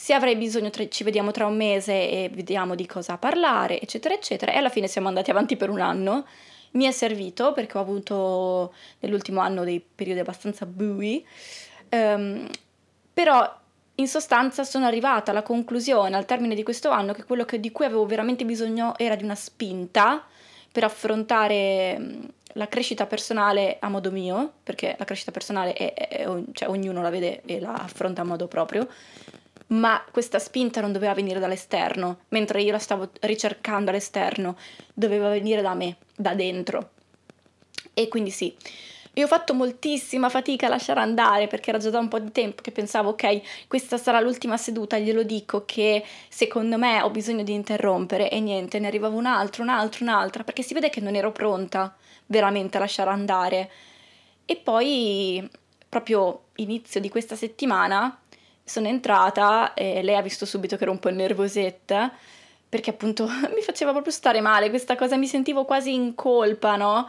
[0.00, 4.14] se avrai bisogno tra, ci vediamo tra un mese e vediamo di cosa parlare, eccetera,
[4.14, 4.52] eccetera.
[4.52, 6.24] E alla fine siamo andati avanti per un anno.
[6.72, 11.26] Mi è servito perché ho avuto nell'ultimo anno dei periodi abbastanza bui,
[11.90, 12.48] um,
[13.12, 13.52] però
[13.96, 17.72] in sostanza sono arrivata alla conclusione al termine di questo anno che quello che, di
[17.72, 20.24] cui avevo veramente bisogno era di una spinta
[20.70, 26.08] per affrontare mm, la crescita personale a modo mio, perché la crescita personale è, è,
[26.08, 28.86] è, cioè, ognuno la vede e la affronta a modo proprio,
[29.68, 34.56] ma questa spinta non doveva venire dall'esterno, mentre io la stavo ricercando all'esterno,
[34.94, 36.90] doveva venire da me, da dentro.
[37.92, 38.54] E quindi sì,
[39.18, 42.30] io ho fatto moltissima fatica a lasciare andare perché era già da un po' di
[42.30, 47.42] tempo che pensavo, ok, questa sarà l'ultima seduta, glielo dico che secondo me ho bisogno
[47.42, 51.00] di interrompere e niente, ne arrivava un altro, un altro, un'altra, perché si vede che
[51.00, 51.94] non ero pronta
[52.26, 53.70] veramente a lasciare andare.
[54.44, 55.46] E poi,
[55.88, 58.16] proprio inizio di questa settimana,
[58.68, 62.12] sono entrata e lei ha visto subito che ero un po' nervosetta
[62.68, 67.08] perché appunto mi faceva proprio stare male questa cosa, mi sentivo quasi in colpa, no?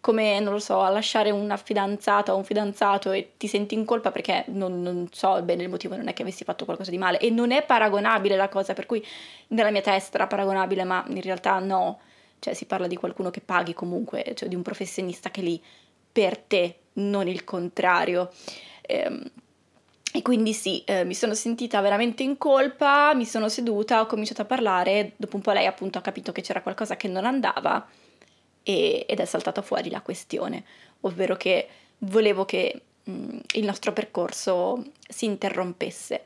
[0.00, 3.84] Come, non lo so, a lasciare una fidanzata o un fidanzato e ti senti in
[3.84, 6.98] colpa perché non, non, so bene il motivo, non è che avessi fatto qualcosa di
[6.98, 9.04] male e non è paragonabile la cosa, per cui
[9.48, 11.98] nella mia testa era paragonabile, ma in realtà no,
[12.38, 15.60] cioè si parla di qualcuno che paghi comunque, cioè di un professionista che è lì
[16.12, 18.30] per te, non il contrario.
[18.82, 19.20] Ehm,
[20.12, 24.42] e quindi sì, eh, mi sono sentita veramente in colpa, mi sono seduta, ho cominciato
[24.42, 27.86] a parlare, dopo un po' lei appunto ha capito che c'era qualcosa che non andava
[28.62, 30.64] e, ed è saltata fuori la questione,
[31.00, 31.68] ovvero che
[31.98, 36.22] volevo che mh, mm, il nostro percorso si interrompesse.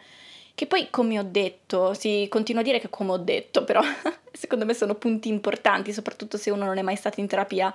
[0.54, 3.80] Che poi, come ho detto, si continua a dire che come ho detto, però
[4.32, 7.74] secondo me sono punti importanti, soprattutto se uno non è mai stato in terapia.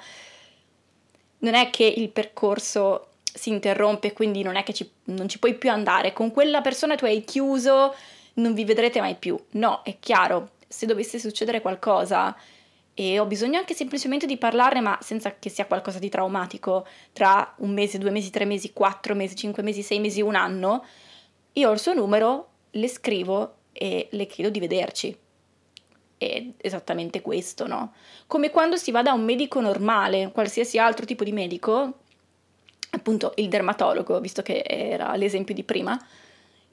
[1.39, 5.53] Non è che il percorso si interrompe, quindi non è che ci, non ci puoi
[5.55, 6.11] più andare.
[6.11, 7.95] Con quella persona tu hai chiuso,
[8.35, 9.37] non vi vedrete mai più.
[9.51, 12.35] No, è chiaro, se dovesse succedere qualcosa
[12.93, 17.53] e ho bisogno anche semplicemente di parlarne, ma senza che sia qualcosa di traumatico, tra
[17.57, 20.83] un mese, due mesi, tre mesi, quattro mesi, cinque mesi, sei mesi, un anno,
[21.53, 25.15] io ho il suo numero, le scrivo e le chiedo di vederci.
[26.17, 27.93] È esattamente questo, no?
[28.25, 31.99] Come quando si va da un medico normale, qualsiasi altro tipo di medico,
[32.97, 35.99] appunto il dermatologo, visto che era l'esempio di prima,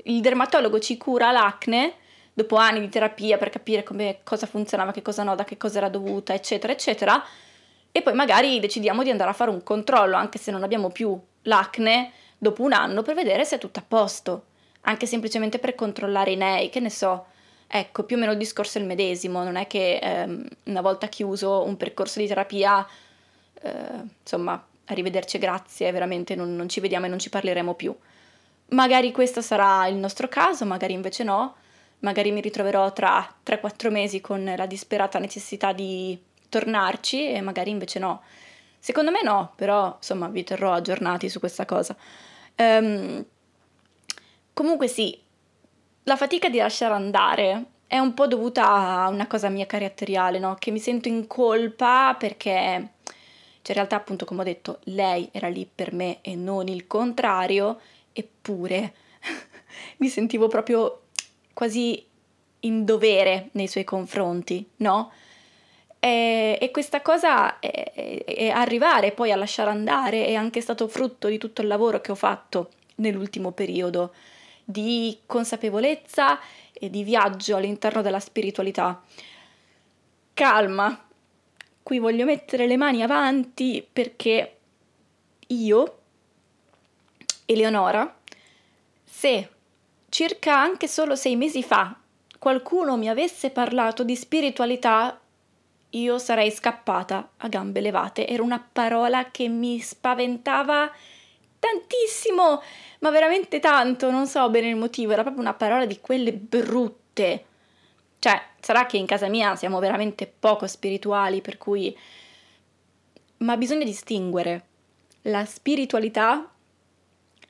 [0.05, 1.95] il dermatologo ci cura l'acne
[2.33, 5.79] dopo anni di terapia per capire come, cosa funzionava, che cosa no, da che cosa
[5.79, 7.25] era dovuta, eccetera, eccetera,
[7.93, 11.19] e poi magari decidiamo di andare a fare un controllo, anche se non abbiamo più
[11.43, 14.47] l'acne, dopo un anno, per vedere se è tutto a posto,
[14.83, 17.27] anche semplicemente per controllare i nei, che ne so.
[17.69, 21.07] Ecco, più o meno il discorso è il medesimo, non è che ehm, una volta
[21.07, 22.87] chiuso un percorso di terapia,
[23.63, 23.71] eh,
[24.21, 27.94] insomma, arrivederci, grazie, veramente non, non ci vediamo e non ci parleremo più.
[28.68, 31.55] Magari questo sarà il nostro caso, magari invece no,
[32.01, 36.18] magari mi ritroverò tra 3-4 mesi con la disperata necessità di
[36.49, 38.23] tornarci e magari invece no.
[38.79, 41.97] Secondo me no, però insomma vi terrò aggiornati su questa cosa.
[42.57, 43.25] Um,
[44.53, 45.18] comunque sì,
[46.05, 50.57] la fatica di lasciare andare è un po' dovuta a una cosa mia caratteriale, no?
[50.59, 52.88] Che mi sento in colpa perché
[53.64, 56.87] cioè in realtà appunto come ho detto lei era lì per me e non il
[56.87, 57.81] contrario,
[58.12, 58.92] eppure
[59.96, 61.05] mi sentivo proprio
[61.55, 62.05] quasi
[62.61, 65.11] in dovere nei suoi confronti, no?
[65.98, 70.87] E, e questa cosa, è, è, è arrivare poi a lasciare andare, è anche stato
[70.87, 74.12] frutto di tutto il lavoro che ho fatto nell'ultimo periodo
[74.62, 76.38] di consapevolezza
[76.70, 79.03] e di viaggio all'interno della spiritualità.
[80.35, 81.07] Calma,
[81.85, 84.57] qui voglio mettere le mani avanti perché
[85.49, 85.99] io,
[87.44, 88.16] Eleonora,
[89.05, 89.49] se
[90.09, 91.94] circa anche solo sei mesi fa,
[92.38, 95.20] qualcuno mi avesse parlato di spiritualità,
[95.90, 98.27] io sarei scappata a gambe levate.
[98.27, 100.90] Era una parola che mi spaventava
[101.59, 102.62] tantissimo,
[103.01, 107.44] ma veramente tanto, non so bene il motivo, era proprio una parola di quelle brutte.
[108.25, 111.95] Cioè, sarà che in casa mia siamo veramente poco spirituali, per cui...
[113.39, 114.65] Ma bisogna distinguere
[115.25, 116.51] la spiritualità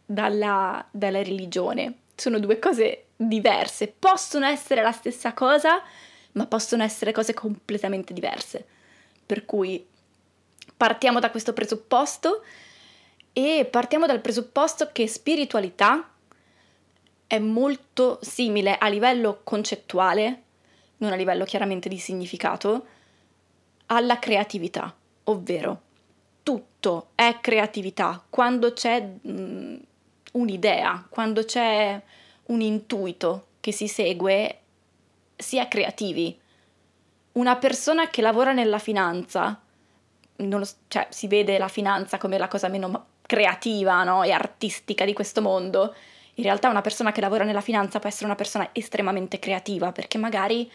[0.05, 1.99] dalla, dalla religione.
[2.17, 3.87] Sono due cose diverse.
[3.87, 5.81] Possono essere la stessa cosa,
[6.33, 8.67] ma possono essere cose completamente diverse.
[9.25, 9.87] Per cui
[10.77, 12.43] partiamo da questo presupposto
[13.33, 16.11] e partiamo dal presupposto che spiritualità
[17.29, 20.43] è molto simile a livello concettuale,
[20.99, 22.87] non a livello chiaramente di significato,
[23.87, 25.81] alla creatività, ovvero
[26.43, 29.77] tutto è creatività quando c'è mh,
[30.33, 32.01] un'idea, quando c'è
[32.47, 34.59] un intuito che si segue,
[35.37, 36.39] si è creativi.
[37.33, 39.61] Una persona che lavora nella finanza,
[40.37, 44.23] lo, cioè si vede la finanza come la cosa meno creativa no?
[44.23, 45.95] e artistica di questo mondo,
[46.35, 50.19] in realtà una persona che lavora nella finanza può essere una persona estremamente creativa perché
[50.19, 50.71] magari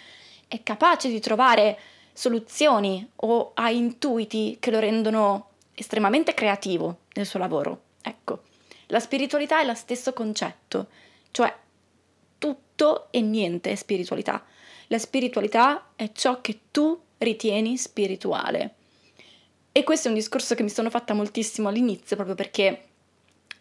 [0.47, 1.77] è capace di trovare
[2.13, 7.81] soluzioni o ha intuiti che lo rendono estremamente creativo nel suo lavoro.
[8.01, 8.43] Ecco,
[8.87, 10.87] la spiritualità è lo stesso concetto,
[11.31, 11.53] cioè
[12.37, 14.43] tutto e niente è spiritualità.
[14.87, 18.75] La spiritualità è ciò che tu ritieni spirituale.
[19.71, 22.85] E questo è un discorso che mi sono fatta moltissimo all'inizio, proprio perché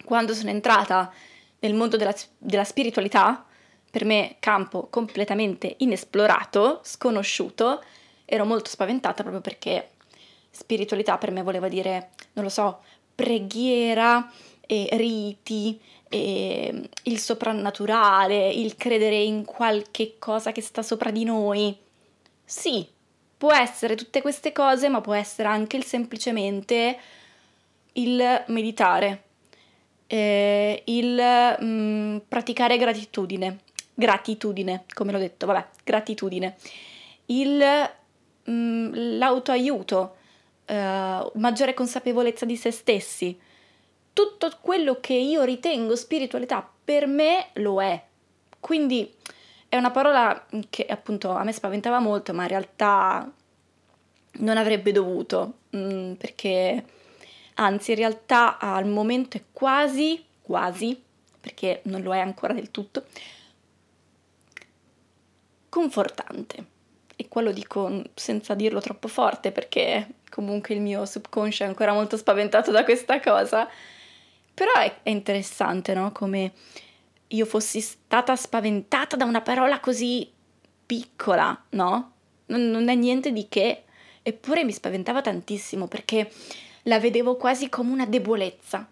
[0.03, 1.13] quando sono entrata
[1.59, 3.45] nel mondo della, della spiritualità,
[3.89, 7.83] per me campo completamente inesplorato, sconosciuto,
[8.25, 9.91] ero molto spaventata proprio perché
[10.51, 12.81] spiritualità per me voleva dire, non lo so,
[13.15, 14.31] preghiera
[14.65, 21.75] e riti e il soprannaturale, il credere in qualche cosa che sta sopra di noi.
[22.43, 22.87] Sì,
[23.37, 26.99] può essere tutte queste cose, ma può essere anche il semplicemente
[27.93, 29.23] il meditare,
[30.11, 33.59] eh, il mm, praticare gratitudine,
[33.93, 36.55] gratitudine, come l'ho detto, vabbè, gratitudine,
[37.27, 37.63] il,
[38.49, 40.15] mm, l'autoaiuto,
[40.65, 43.39] eh, maggiore consapevolezza di se stessi,
[44.11, 48.03] tutto quello che io ritengo spiritualità per me lo è.
[48.59, 49.13] Quindi
[49.69, 53.31] è una parola che appunto a me spaventava molto, ma in realtà
[54.39, 56.83] non avrebbe dovuto, mm, perché
[57.59, 61.01] anzi in realtà al momento è quasi, quasi,
[61.39, 63.05] perché non lo è ancora del tutto,
[65.69, 66.77] confortante.
[67.15, 71.91] E qua lo dico senza dirlo troppo forte perché comunque il mio subconscio è ancora
[71.91, 73.67] molto spaventato da questa cosa,
[74.53, 76.11] però è, è interessante, no?
[76.13, 76.53] Come
[77.27, 80.31] io fossi stata spaventata da una parola così
[80.85, 82.13] piccola, no?
[82.47, 83.83] Non, non è niente di che,
[84.23, 86.31] eppure mi spaventava tantissimo perché
[86.89, 88.85] la vedevo quasi come una debolezza.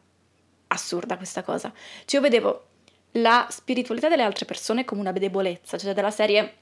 [0.67, 1.73] Assurda questa cosa.
[2.05, 2.65] Cioè io vedevo
[3.13, 6.55] la spiritualità delle altre persone come una debolezza, cioè della serie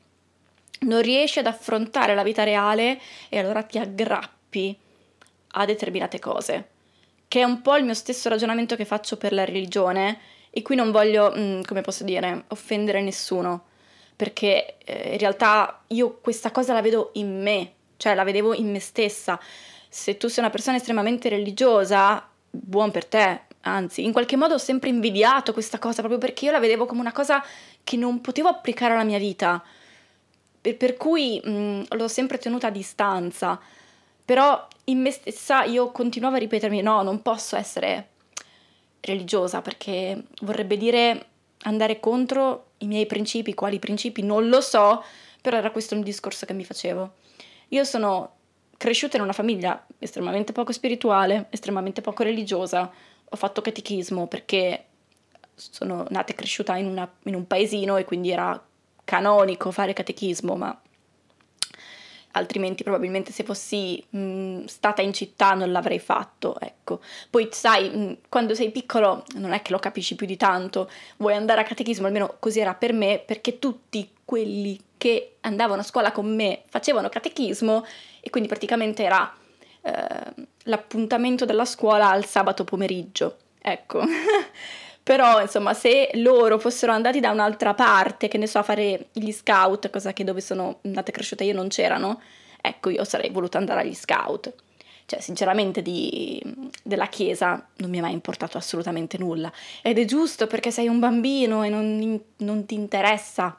[0.81, 4.77] non riesci ad affrontare la vita reale e allora ti aggrappi
[5.57, 6.69] a determinate cose,
[7.27, 10.19] che è un po' il mio stesso ragionamento che faccio per la religione
[10.49, 13.65] e qui non voglio, mm, come posso dire, offendere nessuno,
[14.15, 18.71] perché eh, in realtà io questa cosa la vedo in me, cioè la vedevo in
[18.71, 19.39] me stessa.
[19.95, 24.57] Se tu sei una persona estremamente religiosa, buon per te, anzi, in qualche modo ho
[24.57, 27.41] sempre invidiato questa cosa proprio perché io la vedevo come una cosa
[27.81, 29.63] che non potevo applicare alla mia vita,
[30.59, 33.57] per, per cui mh, l'ho sempre tenuta a distanza.
[34.25, 38.09] Però in me stessa io continuavo a ripetermi: no, non posso essere
[38.99, 41.27] religiosa perché vorrebbe dire
[41.59, 45.01] andare contro i miei principi, quali principi non lo so,
[45.39, 47.13] però era questo il discorso che mi facevo.
[47.69, 48.34] Io sono
[48.77, 52.91] cresciuta in una famiglia estremamente poco spirituale, estremamente poco religiosa,
[53.27, 54.85] ho fatto catechismo perché
[55.55, 58.61] sono nata e cresciuta in, una, in un paesino e quindi era
[59.03, 60.81] canonico fare catechismo, ma
[62.35, 66.99] altrimenti probabilmente se fossi mh, stata in città non l'avrei fatto, ecco.
[67.29, 71.33] Poi sai, mh, quando sei piccolo non è che lo capisci più di tanto, vuoi
[71.33, 76.11] andare a catechismo, almeno così era per me, perché tutti quelli che andavano a scuola
[76.11, 77.85] con me facevano catechismo
[78.19, 79.31] e quindi praticamente era
[79.81, 84.03] eh, l'appuntamento della scuola al sabato pomeriggio, ecco.
[85.05, 89.31] Però, insomma, se loro fossero andati da un'altra parte, che ne so, a fare gli
[89.31, 92.19] scout, cosa che dove sono nata e cresciuta io non c'erano,
[92.59, 94.51] ecco, io sarei voluta andare agli scout.
[95.05, 96.41] Cioè, sinceramente, di,
[96.81, 99.51] della chiesa non mi è mai importato assolutamente nulla.
[99.83, 103.55] Ed è giusto perché sei un bambino e non, non ti interessa.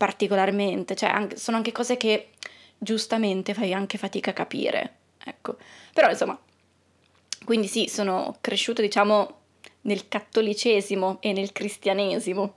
[0.00, 2.30] particolarmente, cioè anche, sono anche cose che
[2.78, 5.58] giustamente fai anche fatica a capire, ecco.
[5.92, 6.38] Però insomma,
[7.44, 9.39] quindi sì, sono cresciuta diciamo
[9.82, 12.54] nel cattolicesimo e nel cristianesimo,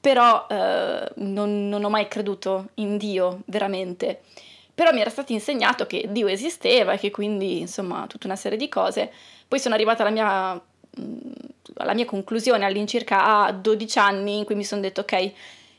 [0.00, 4.20] però eh, non, non ho mai creduto in Dio veramente.
[4.74, 8.58] Però mi era stato insegnato che Dio esisteva e che quindi, insomma, tutta una serie
[8.58, 9.10] di cose.
[9.48, 10.62] Poi sono arrivata alla mia,
[11.76, 15.32] alla mia conclusione all'incirca a 12 anni in cui mi sono detto, ok,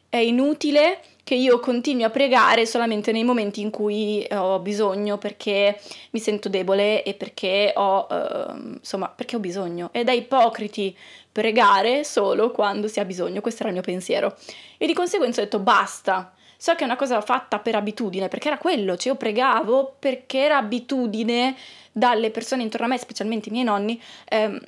[0.09, 5.77] è inutile che io continui a pregare solamente nei momenti in cui ho bisogno perché
[6.11, 9.89] mi sento debole e perché ho, eh, insomma, perché ho bisogno.
[9.91, 10.95] Ed è ipocriti
[11.29, 14.37] pregare solo quando si ha bisogno, questo era il mio pensiero.
[14.77, 16.33] E di conseguenza ho detto basta.
[16.55, 20.39] So che è una cosa fatta per abitudine, perché era quello, cioè io pregavo perché
[20.39, 21.55] era abitudine
[21.91, 24.59] dalle persone intorno a me, specialmente i miei nonni, ehm,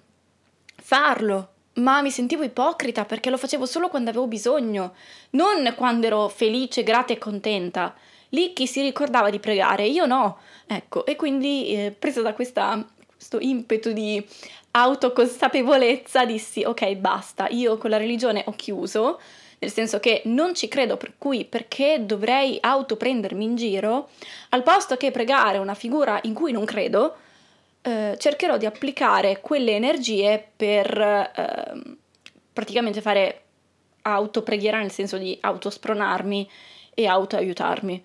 [0.76, 4.94] farlo ma mi sentivo ipocrita perché lo facevo solo quando avevo bisogno,
[5.32, 7.96] non quando ero felice, grata e contenta.
[8.30, 10.40] Lì chi si ricordava di pregare, io no.
[10.68, 14.24] Ecco, e quindi eh, presa da questa, questo impeto di
[14.72, 19.20] autoconsapevolezza dissi ok basta, io con la religione ho chiuso,
[19.58, 24.10] nel senso che non ci credo, per cui perché dovrei autoprendermi in giro,
[24.50, 27.16] al posto che pregare una figura in cui non credo,
[27.82, 31.98] eh, cercherò di applicare quelle energie per eh,
[32.52, 33.44] praticamente fare
[34.02, 36.50] autopreghiera nel senso di autospronarmi
[36.94, 38.04] e autoaiutarmi.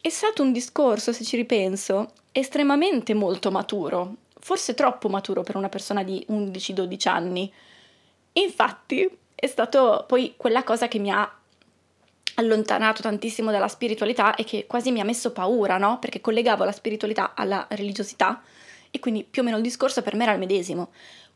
[0.00, 5.68] È stato un discorso, se ci ripenso, estremamente molto maturo, forse troppo maturo per una
[5.68, 7.52] persona di 11-12 anni.
[8.34, 11.37] Infatti è stato poi quella cosa che mi ha
[12.38, 15.98] allontanato tantissimo dalla spiritualità e che quasi mi ha messo paura, no?
[15.98, 18.40] Perché collegavo la spiritualità alla religiosità
[18.90, 20.90] e quindi più o meno il discorso per me era il medesimo.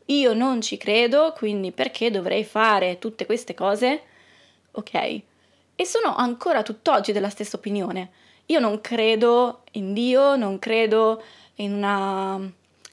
[0.07, 4.01] Io non ci credo, quindi perché dovrei fare tutte queste cose?
[4.71, 5.21] Ok.
[5.75, 8.11] E sono ancora tutt'oggi della stessa opinione.
[8.47, 11.21] Io non credo in Dio, non credo
[11.55, 12.39] in una,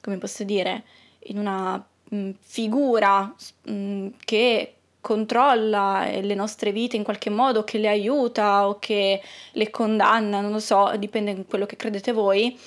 [0.01, 0.85] come posso dire,
[1.25, 7.31] in una mh, mm, figura mh, mm, che controlla eh, le nostre vite in qualche
[7.31, 9.21] modo, che le aiuta o che
[9.53, 12.59] le condanna, non lo so, dipende da quello che credete voi.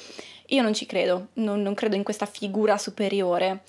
[0.47, 3.63] Io non ci credo, non, non credo in questa figura superiore.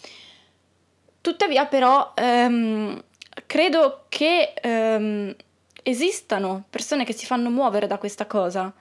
[1.21, 3.03] Tuttavia però ehm,
[3.47, 5.35] credo che ehm,
[5.83, 8.73] esistano persone che si fanno muovere da questa cosa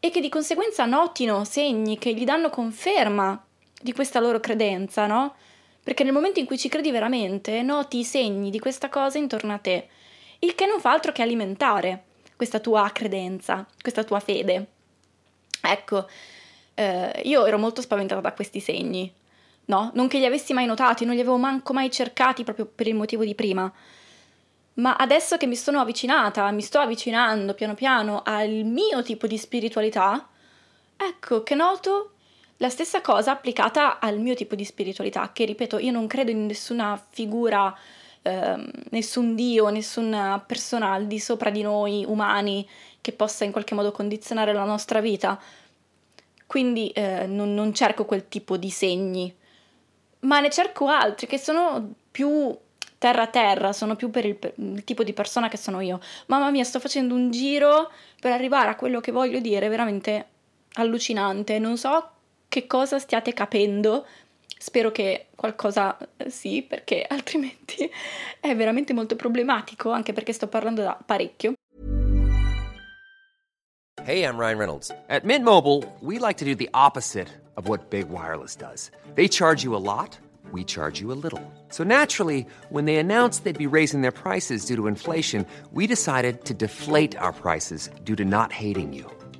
[0.00, 3.44] e che di conseguenza notino segni che gli danno conferma
[3.80, 5.34] di questa loro credenza, no?
[5.82, 9.52] Perché nel momento in cui ci credi veramente noti i segni di questa cosa intorno
[9.52, 9.88] a te,
[10.40, 12.04] il che non fa altro che alimentare
[12.36, 14.66] questa tua credenza, questa tua fede.
[15.60, 16.08] Ecco,
[16.74, 19.12] eh, io ero molto spaventata da questi segni,
[19.66, 19.90] no?
[19.94, 22.94] Non che li avessi mai notati, non li avevo manco mai cercati proprio per il
[22.94, 23.72] motivo di prima.
[24.74, 29.36] Ma adesso che mi sono avvicinata, mi sto avvicinando piano piano al mio tipo di
[29.36, 30.28] spiritualità,
[30.96, 32.11] ecco che noto
[32.62, 36.46] la stessa cosa applicata al mio tipo di spiritualità, che ripeto, io non credo in
[36.46, 37.76] nessuna figura,
[38.22, 42.66] eh, nessun dio, nessuna persona al di sopra di noi umani
[43.00, 45.40] che possa in qualche modo condizionare la nostra vita.
[46.46, 49.34] Quindi eh, non, non cerco quel tipo di segni,
[50.20, 52.56] ma ne cerco altri che sono più
[52.96, 55.98] terra a terra, sono più per il, per il, tipo di persona che sono io.
[56.26, 57.90] Mamma mia, sto facendo un giro
[58.20, 60.26] per arrivare a quello che voglio dire, veramente
[60.74, 61.58] allucinante.
[61.58, 62.10] Non so
[62.52, 64.04] che cosa stiate capendo.
[64.58, 67.90] Spero che qualcosa eh, sì, perché altrimenti
[68.38, 71.54] è veramente molto problematico, anche perché sto parlando da parecchio.
[74.04, 74.90] Hey, I'm Ryan Reynolds.
[75.08, 78.90] At Mint Mobile, we like to do the opposite of what Big Wireless does.
[79.14, 80.18] They charge you a lot,
[80.50, 81.40] we charge you a little.
[81.68, 86.44] So naturally, when they announced they'd be raising their prices due to inflation, we decided
[86.44, 89.06] to deflate our prices due to not hating you.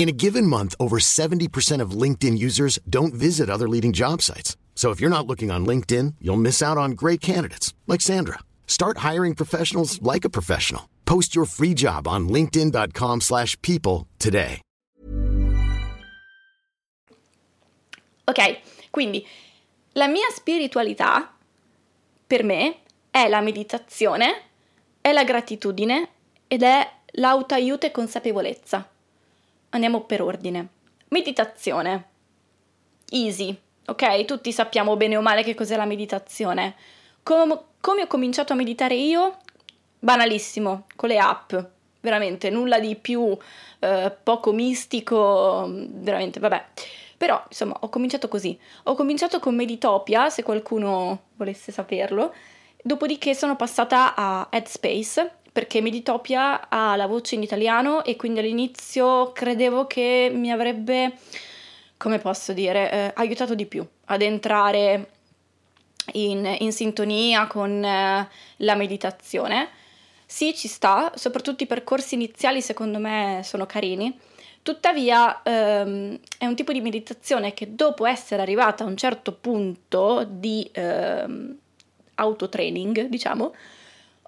[0.00, 4.56] In a given month, over 70% of LinkedIn users don't visit other leading job sites.
[4.74, 8.38] So if you're not looking on LinkedIn, you'll miss out on great candidates like Sandra.
[8.66, 10.88] Start hiring professionals like a professional.
[11.04, 14.62] Post your free job on linkedin.com/people today.
[18.24, 19.26] Ok, quindi
[19.92, 21.30] la mia spiritualità
[22.26, 22.76] per me
[23.10, 24.44] è la meditazione,
[25.02, 26.08] è la gratitudine
[26.48, 28.88] ed è l'autoaiuto e consapevolezza.
[29.70, 30.68] Andiamo per ordine.
[31.08, 32.08] Meditazione.
[33.10, 33.56] Easy,
[33.86, 34.24] ok?
[34.24, 36.74] Tutti sappiamo bene o male che cos'è la meditazione.
[37.22, 39.38] Com- come ho cominciato a meditare io?
[39.98, 41.54] Banalissimo, con le app.
[42.00, 43.36] Veramente, nulla di più
[43.78, 46.64] eh, poco mistico, veramente, vabbè.
[47.16, 48.58] Però, insomma, ho cominciato così.
[48.84, 52.34] Ho cominciato con Meditopia, se qualcuno volesse saperlo.
[52.82, 59.32] Dopodiché sono passata a Headspace, perché Meditopia ha la voce in italiano e quindi all'inizio
[59.32, 61.14] credevo che mi avrebbe,
[61.96, 65.10] come posso dire, eh, aiutato di più ad entrare
[66.12, 69.68] in, in sintonia con eh, la meditazione.
[70.24, 74.16] Sì, ci sta, soprattutto i percorsi iniziali secondo me sono carini.
[74.62, 80.24] Tuttavia ehm, è un tipo di meditazione che dopo essere arrivata a un certo punto
[80.28, 81.56] di ehm,
[82.14, 83.54] autotraining, diciamo,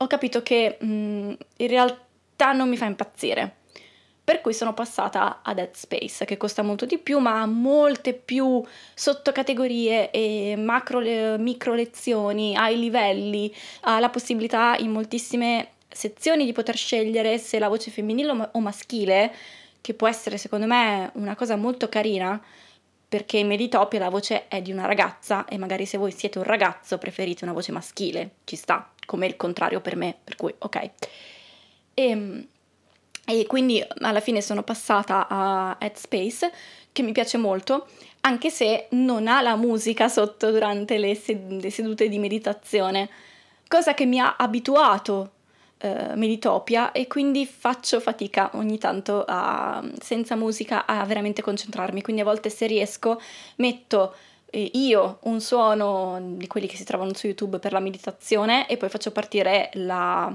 [0.03, 3.57] ho capito che mh, mm, in realtà non mi fa impazzire.
[4.25, 8.63] Per cui sono passata ad Headspace, che costa molto di più, ma ha molte più
[8.95, 11.01] sottocategorie e macro,
[11.39, 17.69] micro lezioni, ai livelli, ha la possibilità in moltissime sezioni di poter scegliere se la
[17.69, 19.35] voce femminile o maschile,
[19.81, 22.41] che può essere secondo me una cosa molto carina,
[23.13, 26.45] perché in Meditopia la voce è di una ragazza e magari se voi siete un
[26.45, 30.77] ragazzo preferite una voce maschile, ci sta, come il contrario per me, per cui ok.
[30.77, 30.91] E,
[31.93, 32.47] ehm,
[33.27, 36.51] e quindi alla fine sono passata a Headspace,
[36.91, 37.87] che mi piace molto,
[38.23, 43.11] anche se non ha la musica sotto durante le, sed- le sedute di meditazione,
[43.69, 45.33] cosa che mi ha abituato
[45.83, 52.23] eh, Meditopia e quindi faccio fatica ogni tanto a, senza musica a veramente concentrarmi, quindi
[52.23, 53.21] a volte se riesco
[53.57, 54.15] metto
[54.51, 58.77] eh, io un suono di quelli che si trovano su YouTube per la meditazione e
[58.77, 60.33] poi faccio partire la,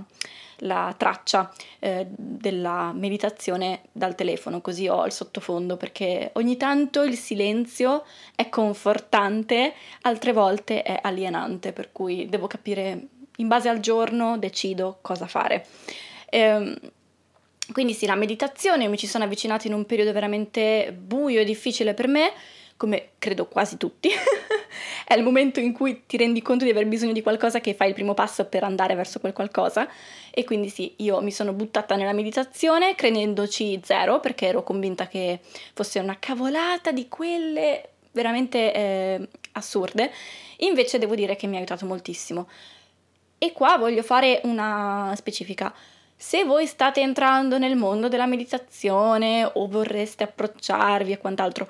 [0.57, 7.15] la traccia eh, della meditazione dal telefono, così ho il sottofondo, perché ogni tanto il
[7.15, 8.03] silenzio
[8.35, 13.07] è confortante, altre volte è alienante, per cui devo capire
[13.37, 15.65] in base al giorno decido cosa fare.
[16.29, 16.75] Ehm,
[17.71, 21.93] quindi sì, la meditazione mi ci sono avvicinata in un periodo veramente buio e difficile
[21.93, 22.31] per me,
[22.77, 24.09] come credo quasi tutti.
[25.05, 27.89] è il momento in cui ti rendi conto di aver bisogno di qualcosa che fai
[27.89, 29.87] il primo passo per andare verso quel qualcosa.
[30.31, 35.39] E quindi sì, io mi sono buttata nella meditazione credendoci zero, perché ero convinta che
[35.73, 40.11] fosse una cavolata di quelle veramente eh, assurde.
[40.59, 42.47] Invece devo dire che mi ha aiutato moltissimo.
[43.37, 45.73] E qua voglio fare una specifica.
[46.15, 51.69] Se voi state entrando nel mondo della meditazione o vorreste approcciarvi e quant'altro,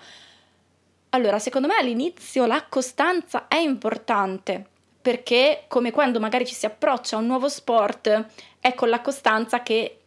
[1.09, 4.65] allora secondo me all'inizio la costanza è importante
[5.01, 8.25] perché come quando magari ci si approccia a un nuovo sport,
[8.59, 10.01] è con la costanza che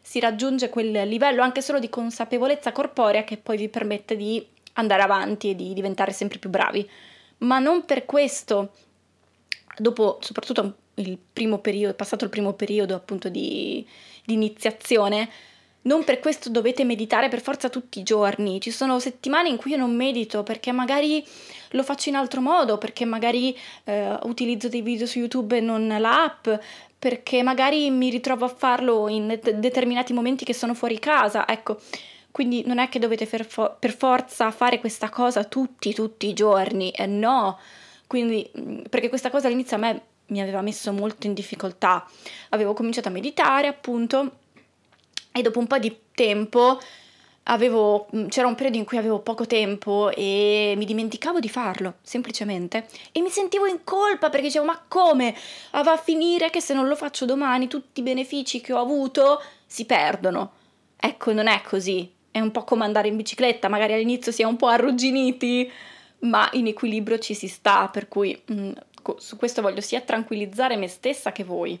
[0.00, 5.02] si raggiunge quel livello anche solo di consapevolezza corporea che poi vi permette di andare
[5.02, 6.88] avanti e di diventare sempre più bravi.
[7.38, 8.72] Ma non per questo,
[9.78, 13.86] dopo soprattutto il primo periodo, passato il primo periodo appunto di,
[14.24, 15.28] di iniziazione,
[15.82, 18.60] non per questo dovete meditare per forza tutti i giorni.
[18.60, 21.24] Ci sono settimane in cui io non medito perché magari
[21.70, 25.88] lo faccio in altro modo, perché magari eh, utilizzo dei video su YouTube e non
[25.98, 26.48] l'app,
[26.98, 31.48] perché magari mi ritrovo a farlo in de- determinati momenti che sono fuori casa.
[31.48, 31.80] Ecco,
[32.30, 36.34] quindi non è che dovete per, fo- per forza fare questa cosa tutti, tutti i
[36.34, 36.90] giorni.
[36.90, 37.58] Eh, no.
[38.06, 38.50] Quindi,
[38.88, 42.04] perché questa cosa all'inizio a me mi aveva messo molto in difficoltà.
[42.48, 44.38] Avevo cominciato a meditare, appunto,
[45.32, 46.80] e dopo un po' di tempo
[47.44, 51.94] avevo, mm, c'era un periodo in cui avevo poco tempo e mi dimenticavo di farlo,
[52.02, 55.34] semplicemente, e mi sentivo in colpa perché dicevo ma come?
[55.70, 58.80] Ah, va a finire che se non lo faccio domani tutti i benefici che ho
[58.80, 60.52] avuto si perdono.
[60.96, 62.10] Ecco, non è così.
[62.30, 65.70] È un po' come andare in bicicletta, magari all'inizio si è un po' arrugginiti,
[66.20, 68.72] ma in equilibrio ci si sta, per cui mh, mm,
[69.18, 71.78] su questo voglio sia tranquillizzare me stessa che voi.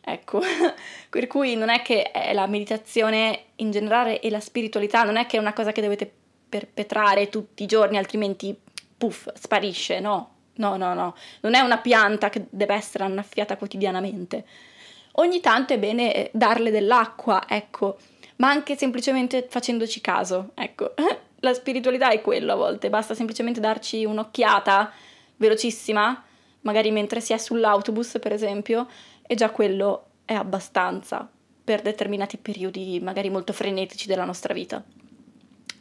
[0.00, 0.40] Ecco,
[1.10, 5.36] per cui non è che la meditazione in generale e la spiritualità non è che
[5.36, 6.10] è una cosa che dovete
[6.48, 8.56] perpetrare tutti i giorni, altrimenti
[8.96, 14.44] puff, sparisce, no, no, no, no, non è una pianta che deve essere annaffiata quotidianamente.
[15.12, 17.98] Ogni tanto è bene eh, darle dell'acqua, ecco,
[18.36, 20.94] ma anche semplicemente facendoci caso, ecco.
[21.42, 24.90] La spiritualità è quello a volte, basta semplicemente darci un'occhiata
[25.36, 26.24] velocissima
[26.68, 28.86] magari mentre si è sull'autobus per esempio,
[29.26, 31.26] e già quello è abbastanza
[31.64, 34.84] per determinati periodi magari molto frenetici della nostra vita.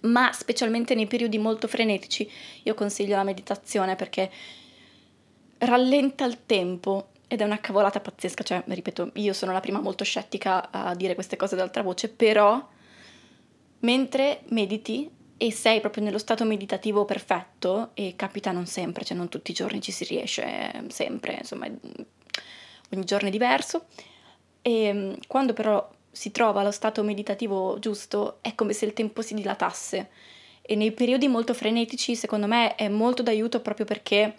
[0.01, 2.29] Ma specialmente nei periodi molto frenetici
[2.63, 4.31] io consiglio la meditazione perché
[5.57, 10.05] rallenta il tempo ed è una cavolata pazzesca, cioè, ripeto, io sono la prima molto
[10.05, 12.65] scettica a dire queste cose ad altra voce, però
[13.79, 19.29] mentre mediti e sei proprio nello stato meditativo perfetto, e capita non sempre, cioè non
[19.29, 23.85] tutti i giorni ci si riesce, sempre, insomma, ogni giorno è diverso,
[24.61, 29.21] e mm, quando però si trova lo stato meditativo giusto, è come se il tempo
[29.21, 30.09] si dilatasse.
[30.61, 34.35] E nei periodi molto frenetici, secondo me, è molto d'aiuto proprio perché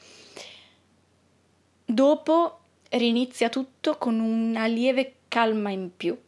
[1.85, 2.59] dopo
[2.91, 6.19] rinizia tutto con una lieve calma in più.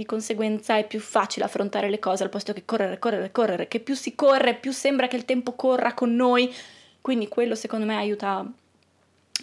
[0.00, 3.68] Di conseguenza è più facile affrontare le cose al posto che correre, correre, correre.
[3.68, 6.50] Che più si corre, più sembra che il tempo corra con noi.
[7.02, 8.50] Quindi quello secondo me aiuta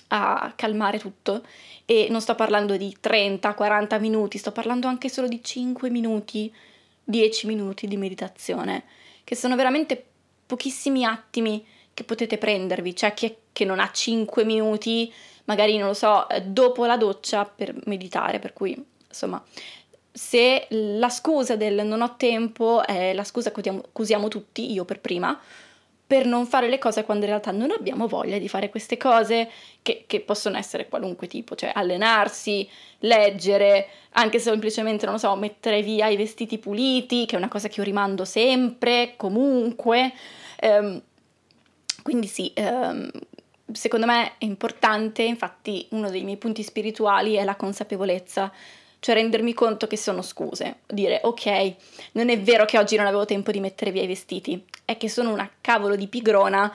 [0.08, 1.46] a calmare tutto
[1.86, 6.52] e non sto parlando di 30-40 minuti, sto parlando anche solo di 5 minuti,
[7.04, 8.86] 10 minuti di meditazione,
[9.24, 10.04] che sono veramente
[10.48, 15.90] pochissimi attimi che potete prendervi, cioè chi è che non ha 5 minuti, magari non
[15.90, 19.44] lo so, dopo la doccia per meditare, per cui insomma
[20.18, 25.00] se la scusa del non ho tempo è la scusa che usiamo tutti, io per
[25.00, 25.40] prima,
[26.08, 29.48] per non fare le cose quando in realtà non abbiamo voglia di fare queste cose
[29.84, 32.68] che, che, possono essere qualunque tipo, cioè allenarsi,
[33.00, 37.68] leggere, anche semplicemente, non lo so, mettere via i vestiti puliti, che è una cosa
[37.68, 40.12] che io rimando sempre, comunque.
[40.64, 41.00] Um,
[42.02, 43.08] quindi sì, um,
[43.72, 48.52] secondo me è importante, infatti uno dei miei punti spirituali è la consapevolezza
[49.00, 51.76] cioè rendermi conto che sono scuse, dire ok,
[52.14, 55.10] non è vero che oggi non avevo tempo di mettere via i vestiti, è che
[55.10, 56.74] sono una cavolo di pigrona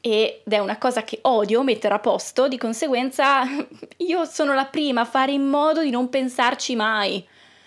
[0.00, 3.44] ed è una cosa che odio mettere a posto, di conseguenza
[3.98, 7.26] io sono la prima a fare in modo di non pensarci mai.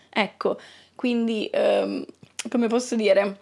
[0.10, 0.60] Ecco,
[0.95, 2.05] quindi um,
[2.49, 3.39] come posso dire,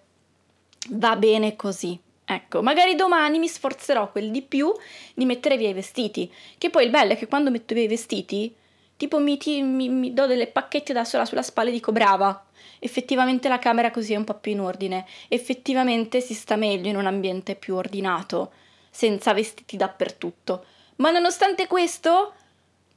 [0.91, 1.99] va bene così.
[2.27, 4.73] Ecco, magari domani mi sforzerò quel di più
[5.13, 7.87] di mettere via i vestiti, che poi il bello è che quando metto via i
[7.87, 8.53] vestiti
[8.97, 12.45] Tipo mi, mi, mi do delle pacchette da sola sulla spalla e dico brava.
[12.79, 15.05] Effettivamente la camera così è un po' più in ordine.
[15.27, 18.51] Effettivamente si sta meglio in un ambiente più ordinato,
[18.89, 20.65] senza vestiti dappertutto.
[20.97, 22.33] Ma nonostante questo,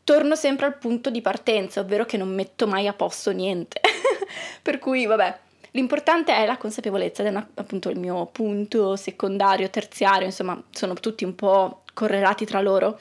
[0.05, 3.81] torno sempre al punto di partenza, ovvero che non metto mai a posto niente.
[4.63, 5.39] per cui, vabbè,
[5.73, 10.95] l'importante è la consapevolezza, ed è una, appunto il mio punto secondario, terziario, insomma, sono
[10.95, 13.01] tutti un po' correlati tra loro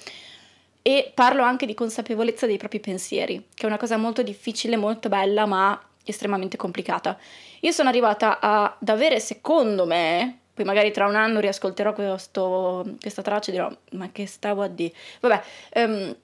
[0.88, 5.10] e parlo anche di consapevolezza dei propri pensieri, che è una cosa molto difficile, molto
[5.10, 7.18] bella, ma estremamente complicata.
[7.60, 13.22] Io sono arrivata ad avere, secondo me, poi magari tra un anno riascolterò questo, questa
[13.22, 14.94] traccia e dirò, ma che stavo a dire?
[15.20, 15.42] Vabbè,
[15.76, 16.16] um,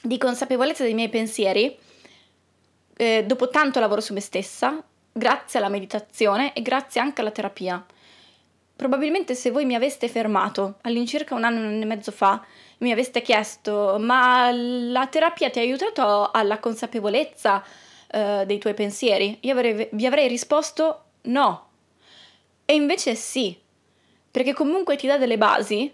[0.00, 1.76] di consapevolezza dei miei pensieri,
[2.96, 4.82] eh, dopo tanto lavoro su me stessa,
[5.12, 7.84] grazie alla meditazione e grazie anche alla terapia.
[8.80, 12.42] Probabilmente se voi mi aveste fermato all'incirca un anno, un e mezzo fa,
[12.78, 17.62] mi aveste chiesto, ma la terapia ti ha aiutato alla consapevolezza
[18.10, 19.36] uh, dei tuoi pensieri?
[19.42, 21.68] Io avrei, vi avrei risposto no.
[22.64, 23.54] E invece sì,
[24.30, 25.92] perché comunque ti dà delle basi,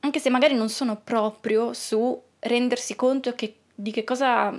[0.00, 4.54] anche se magari non sono proprio su rendersi conto che, di che cosa,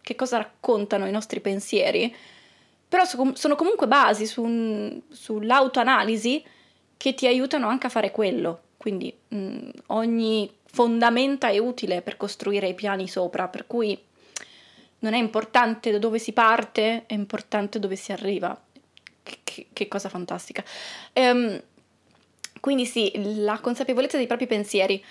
[0.00, 2.14] che cosa, raccontano i nostri pensieri,
[2.86, 3.02] però
[3.34, 6.54] sono comunque basi su, sull'autoanalisi
[6.98, 8.60] che ti aiutano anche a fare quello.
[8.76, 13.98] Quindi mh, ogni fondamenta è utile per costruire i piani sopra, per cui
[15.00, 18.60] non è importante da dove si parte, è importante dove si arriva.
[19.22, 20.64] Che, che, che cosa fantastica.
[21.12, 21.62] Ehm,
[22.60, 25.02] quindi sì, la consapevolezza dei propri pensieri.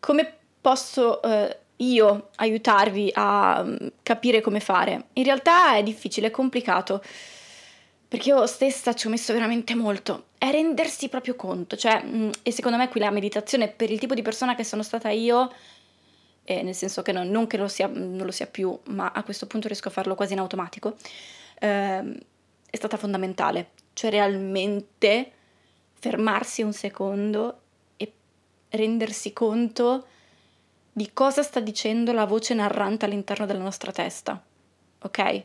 [0.00, 5.08] Come posso eh, io aiutarvi a um, capire come fare?
[5.14, 7.02] In realtà è difficile, è complicato
[8.16, 12.50] perché io stessa ci ho messo veramente molto, è rendersi proprio conto, cioè, mm, e
[12.50, 15.52] secondo me qui la meditazione per il tipo di persona che sono stata io,
[16.44, 19.22] eh, nel senso che non, non che lo sia, non lo sia più, ma a
[19.22, 20.96] questo punto riesco a farlo quasi in automatico,
[21.58, 22.18] eh,
[22.70, 25.32] è stata fondamentale, cioè realmente
[25.92, 27.60] fermarsi un secondo
[27.98, 28.10] e
[28.70, 30.06] rendersi conto
[30.90, 34.42] di cosa sta dicendo la voce narrante all'interno della nostra testa,
[35.02, 35.42] ok?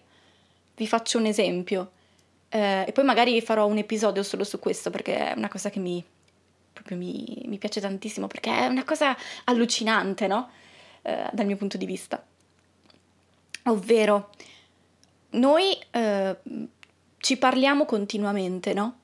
[0.74, 1.92] Vi faccio un esempio
[2.54, 5.80] eh, e poi magari farò un episodio solo su questo perché è una cosa che
[5.80, 6.04] mi,
[6.74, 10.50] proprio mi, mi piace tantissimo, perché è una cosa allucinante, no?
[11.02, 12.22] Eh, dal mio punto di vista.
[13.66, 14.32] Ovvero,
[15.32, 16.38] noi eh,
[17.20, 18.98] ci parliamo continuamente, no?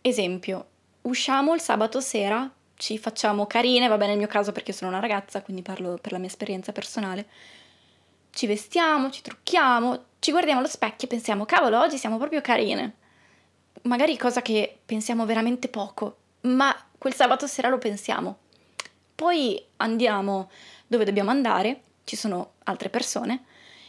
[0.00, 0.66] Esempio,
[1.02, 5.00] usciamo il sabato sera, ci facciamo carine, va bene nel mio caso perché sono una
[5.00, 7.26] ragazza, quindi parlo per la mia esperienza personale.
[8.30, 12.94] Ci vestiamo, ci trucchiamo, ci guardiamo allo specchio e pensiamo, cavolo, oggi siamo proprio carine.
[13.82, 18.38] Magari cosa che pensiamo veramente poco, ma quel sabato sera lo pensiamo.
[19.14, 20.50] Poi andiamo
[20.86, 23.44] dove dobbiamo andare, ci sono altre persone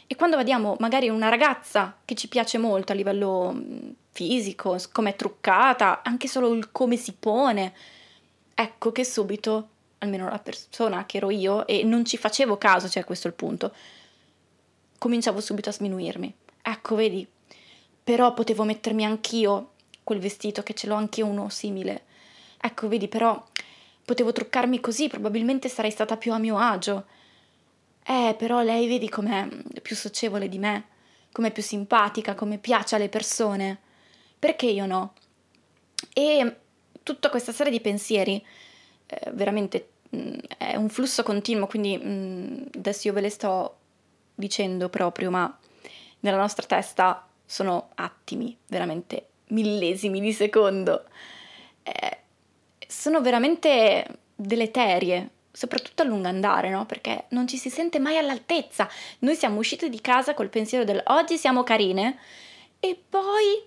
[0.06, 5.10] e quando vediamo magari una ragazza che ci piace molto a livello mm, fisico, come
[5.10, 7.72] è truccata, anche solo il come si pone,
[8.54, 9.68] ecco che subito,
[9.98, 13.36] almeno la persona che ero io, e non ci facevo caso, cioè questo è il
[13.36, 13.74] punto,
[15.02, 16.32] cominciavo subito a sminuirmi.
[16.62, 17.26] Ecco, vedi,
[18.04, 19.72] però potevo mettermi anch'io
[20.04, 22.04] quel vestito che ce l'ho anch'io uno simile.
[22.60, 23.44] Ecco, vedi, però
[24.04, 27.06] potevo truccarmi così, probabilmente sarei stata più a mio agio.
[28.04, 29.48] Eh, però lei vedi com'è
[29.82, 30.84] più socievole di me,
[31.32, 33.80] com'è più simpatica, come piace alle persone.
[34.38, 35.14] Perché io no?
[36.12, 36.56] E
[37.02, 38.40] tutta questa serie di pensieri,
[39.06, 43.30] eh, veramente mh, mm, è un flusso continuo, quindi mh, mm, adesso io ve le
[43.30, 43.78] sto
[44.34, 45.58] dicendo proprio, ma
[46.20, 51.04] nella nostra testa sono attimi, veramente millesimi di secondo.
[51.82, 52.18] Eh,
[52.86, 56.86] sono veramente deleterie, soprattutto a lungo andare, no?
[56.86, 58.88] Perché non ci si sente mai all'altezza.
[59.20, 62.18] Noi siamo uscite di casa col pensiero del oggi siamo carine
[62.80, 63.62] e poi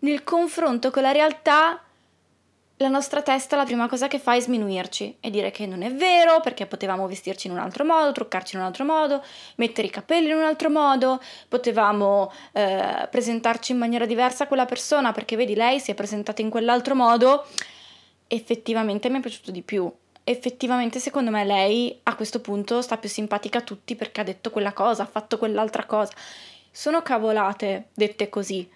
[0.00, 1.82] nel confronto con la realtà
[2.82, 5.92] la nostra testa la prima cosa che fa è sminuirci e dire che non è
[5.92, 9.22] vero perché potevamo vestirci in un altro modo, truccarci in un altro modo,
[9.56, 14.64] mettere i capelli in un altro modo, potevamo eh, presentarci in maniera diversa a quella
[14.64, 17.44] persona perché vedi lei si è presentata in quell'altro modo,
[18.26, 19.92] effettivamente mi è piaciuto di più.
[20.24, 24.50] Effettivamente secondo me lei a questo punto sta più simpatica a tutti perché ha detto
[24.50, 26.12] quella cosa, ha fatto quell'altra cosa.
[26.70, 28.66] Sono cavolate dette così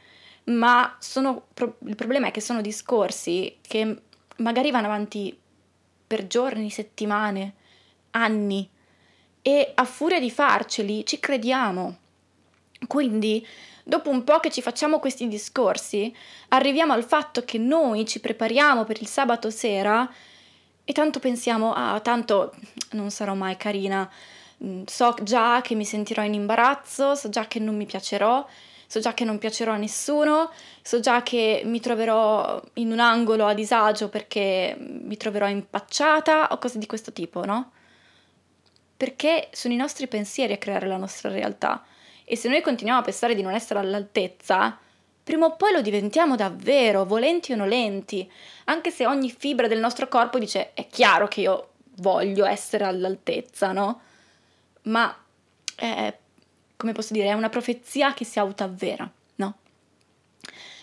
[0.45, 1.47] ma sono,
[1.87, 4.03] il problema è che sono discorsi che
[4.37, 5.37] magari vanno avanti
[6.07, 7.55] per giorni, settimane,
[8.11, 8.69] anni
[9.41, 11.99] e a furia di farceli ci crediamo.
[12.87, 13.47] Quindi,
[13.83, 16.15] dopo un po' che ci facciamo questi discorsi,
[16.49, 20.11] arriviamo al fatto che noi ci prepariamo per il sabato sera
[20.85, 22.55] e tanto pensiamo, ah, tanto
[22.93, 24.11] non sarò mai carina,
[24.63, 28.47] mm, so già che mi sentirò in imbarazzo, so già che non mi piacerò
[28.95, 33.45] so già che non piacerò a nessuno, so già che mi troverò in un angolo
[33.45, 37.73] a disagio perché mi troverò impacciata o cose di questo tipo, no?
[38.97, 41.85] Perché sono i nostri pensieri a creare la nostra realtà
[42.25, 44.79] e se noi continuiamo a pensare di non essere all'altezza,
[45.25, 48.31] prima o poi lo diventiamo davvero, volenti o nolenti,
[48.67, 53.73] anche se ogni fibra del nostro corpo dice è chiaro che io voglio essere all'altezza,
[53.73, 54.01] no?
[54.83, 55.13] Ma
[55.79, 56.19] eh,
[56.77, 59.57] come posso dire, è una profezia che si autoavvera, no?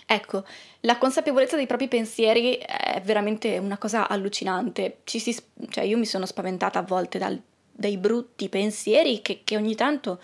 [0.06, 0.44] Ecco,
[0.82, 5.00] la consapevolezza dei propri pensieri è veramente una cosa allucinante.
[5.06, 5.36] Si,
[5.70, 10.22] cioè io mi sono spaventata a volte dal, dai brutti pensieri che, che ogni tanto,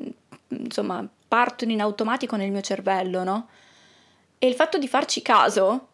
[0.00, 0.08] mm,
[0.48, 3.48] insomma, partono in automatico nel mio cervello, no?
[4.38, 5.88] E il fatto di farci caso,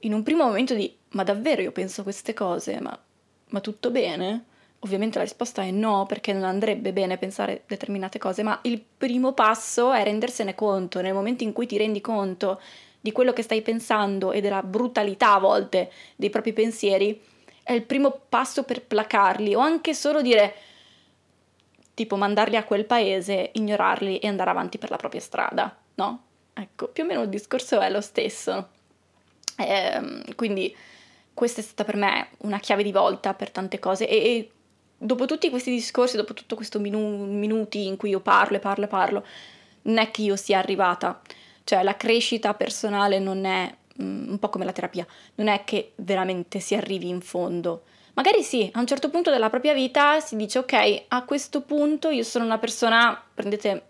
[0.00, 2.98] in un primo momento di ma davvero io penso queste cose, ma,
[3.48, 4.44] ma tutto bene?
[4.80, 9.32] Ovviamente la risposta è no, perché non andrebbe bene pensare determinate cose, ma il primo
[9.32, 11.00] passo è rendersene conto.
[11.00, 12.60] Nel momento in cui ti rendi conto
[13.00, 17.20] di quello che stai pensando e della brutalità a volte dei propri pensieri,
[17.62, 20.54] è il primo passo per placarli o anche solo dire
[21.94, 26.22] tipo mandarli a quel paese, ignorarli e andare avanti per la propria strada, no?
[26.54, 28.68] Ecco, più o meno il discorso è lo stesso.
[29.56, 30.74] Ehm, quindi
[31.34, 34.50] questa è stata per me una chiave di volta per tante cose e, e
[34.98, 38.84] dopo tutti questi discorsi, dopo tutto questo minu- minuti in cui io parlo e parlo
[38.84, 39.24] e parlo,
[39.82, 41.20] non è che io sia arrivata.
[41.64, 43.72] Cioè la crescita personale non è
[44.02, 47.84] mm, un po' come la terapia, non è che veramente si arrivi in fondo.
[48.14, 52.10] Magari sì, a un certo punto della propria vita si dice ok, a questo punto
[52.10, 53.86] io sono una persona, prendete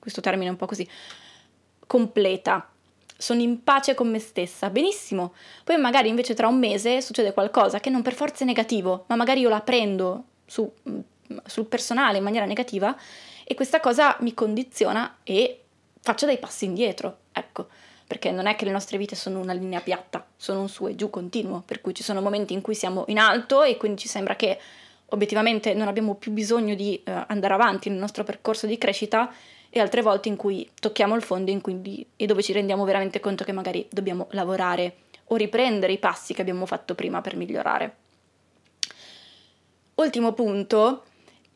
[0.00, 0.88] questo termine un po' così,
[1.86, 2.68] completa,
[3.16, 5.34] sono in pace con me stessa, benissimo.
[5.62, 9.14] Poi magari invece tra un mese succede qualcosa che non per forza è negativo, ma
[9.14, 10.70] magari io la prendo su,
[11.46, 12.94] sul personale in maniera negativa
[13.44, 15.62] e questa cosa mi condiziona e
[15.98, 17.68] faccio dei passi indietro, ecco,
[18.06, 20.94] perché non è che le nostre vite sono una linea piatta, sono un su e
[20.94, 24.08] giù continuo, per cui ci sono momenti in cui siamo in alto e quindi ci
[24.08, 24.60] sembra che
[25.06, 29.32] obiettivamente non abbiamo più bisogno di uh, andare avanti nel nostro percorso di crescita
[29.70, 33.44] e altre volte in cui tocchiamo il fondo cui, e dove ci rendiamo veramente conto
[33.44, 34.96] che magari dobbiamo lavorare
[35.26, 38.01] o riprendere i passi che abbiamo fatto prima per migliorare.
[39.94, 41.04] Ultimo punto,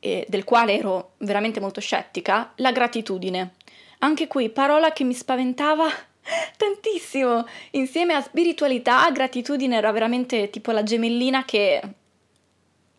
[0.01, 3.55] eh, del quale ero veramente molto scettica, la gratitudine.
[4.01, 5.87] Anche qui parola che mi spaventava
[6.57, 7.47] tantissimo.
[7.73, 11.81] Insieme a spiritualità, gratitudine era veramente tipo la gemellina che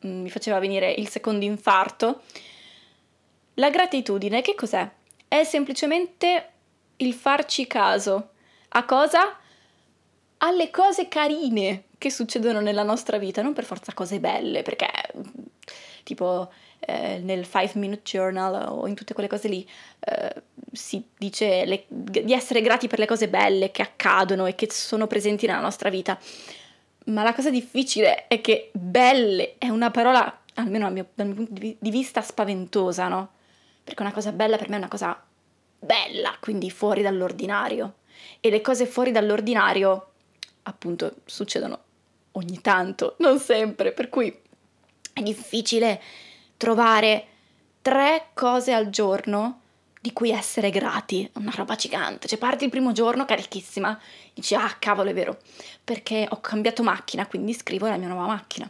[0.06, 2.24] mm, mi faceva venire il secondo infarto.
[3.56, 4.90] La gratitudine che cos'è?
[5.28, 6.50] È semplicemente
[6.98, 8.30] il farci caso.
[8.70, 9.38] A cosa?
[10.40, 14.88] Alle cose carine che succedono nella nostra vita, non per forza cose belle, perché
[16.04, 19.68] tipo eh, nel 5 Minute Journal o in tutte quelle cose lì,
[20.00, 20.42] eh,
[20.72, 25.08] si dice le, di essere grati per le cose belle che accadono e che sono
[25.08, 26.18] presenti nella nostra vita.
[27.08, 31.54] Ma la cosa difficile è che belle è una parola, almeno mio, dal mio punto
[31.54, 33.32] di vista, spaventosa, no?
[33.84, 35.22] Perché una cosa bella per me è una cosa
[35.80, 37.96] bella, quindi fuori dall'ordinario.
[38.40, 40.12] E le cose fuori dall'ordinario,
[40.64, 41.86] appunto, succedono
[42.38, 44.36] ogni tanto, non sempre, per cui
[45.14, 46.02] è difficile
[46.58, 47.26] trovare
[47.82, 49.62] tre cose al giorno
[50.00, 52.28] di cui essere grati, una roba gigante.
[52.28, 54.00] Cioè parti il primo giorno carichissima,
[54.34, 55.38] dici ah cavolo è vero,
[55.84, 58.70] perché ho cambiato macchina, quindi scrivo la mia nuova macchina.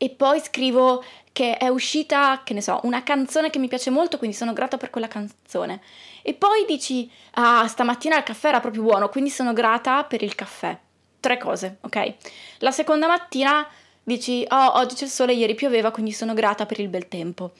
[0.00, 1.02] E poi scrivo
[1.32, 4.76] che è uscita, che ne so, una canzone che mi piace molto, quindi sono grata
[4.76, 5.80] per quella canzone.
[6.22, 10.34] E poi dici ah stamattina il caffè era proprio buono, quindi sono grata per il
[10.34, 10.78] caffè.
[11.20, 12.14] Tre cose, ok?
[12.58, 13.66] La seconda mattina
[14.02, 17.52] dici oh oggi c'è il sole, ieri pioveva, quindi sono grata per il bel tempo.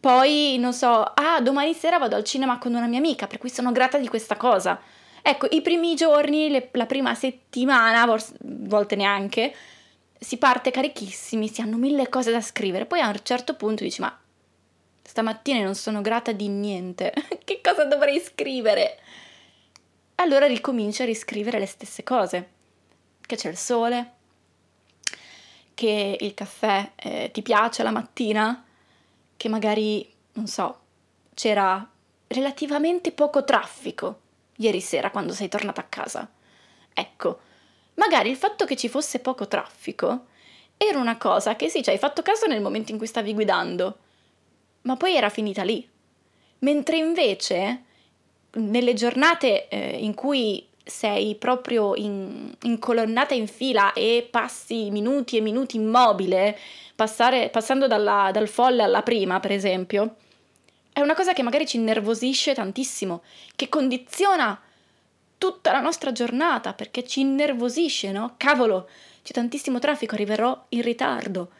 [0.00, 3.50] Poi, non so, ah, domani sera vado al cinema con una mia amica, per cui
[3.50, 4.80] sono grata di questa cosa.
[5.22, 9.54] Ecco, i primi giorni, le, la prima settimana, a volte neanche,
[10.18, 12.86] si parte carichissimi, si hanno mille cose da scrivere.
[12.86, 14.18] Poi a un certo punto dici, ma
[15.02, 17.12] stamattina non sono grata di niente,
[17.44, 18.98] che cosa dovrei scrivere?
[20.16, 22.48] Allora ricominci a riscrivere le stesse cose,
[23.32, 24.12] che c'è il sole,
[25.72, 28.62] che il caffè eh, ti piace la mattina,
[29.36, 30.80] che magari, non so,
[31.32, 31.88] c'era
[32.26, 34.20] relativamente poco traffico
[34.56, 36.30] ieri sera quando sei tornata a casa.
[36.92, 37.40] Ecco,
[37.94, 40.26] magari il fatto che ci fosse poco traffico
[40.76, 43.98] era una cosa che sì, ci hai fatto caso nel momento in cui stavi guidando,
[44.82, 45.88] ma poi era finita lì.
[46.58, 47.84] Mentre invece
[48.52, 55.40] nelle giornate eh, in cui sei proprio in, incolonnata in fila e passi minuti e
[55.40, 56.58] minuti immobile,
[56.94, 60.16] passare, passando dalla, dal folle alla prima, per esempio,
[60.92, 63.22] è una cosa che magari ci innervosisce tantissimo,
[63.56, 64.60] che condiziona
[65.38, 68.34] tutta la nostra giornata, perché ci innervosisce, no?
[68.36, 68.88] Cavolo,
[69.22, 71.50] c'è tantissimo traffico, arriverò in ritardo.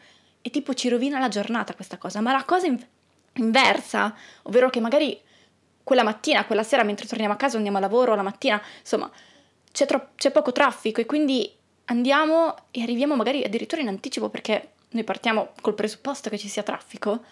[0.41, 2.21] E tipo ci rovina la giornata questa cosa.
[2.21, 2.85] Ma la cosa in-
[3.33, 5.19] inversa, ovvero che magari
[5.83, 9.09] quella mattina, quella sera, mentre torniamo a casa, andiamo a lavoro, la mattina, insomma,
[9.71, 11.51] c'è, tro- c'è poco traffico e quindi
[11.85, 16.63] andiamo e arriviamo magari addirittura in anticipo perché noi partiamo col presupposto che ci sia
[16.63, 17.23] traffico,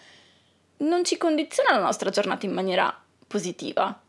[0.78, 2.94] non ci condiziona la nostra giornata in maniera
[3.26, 4.00] positiva.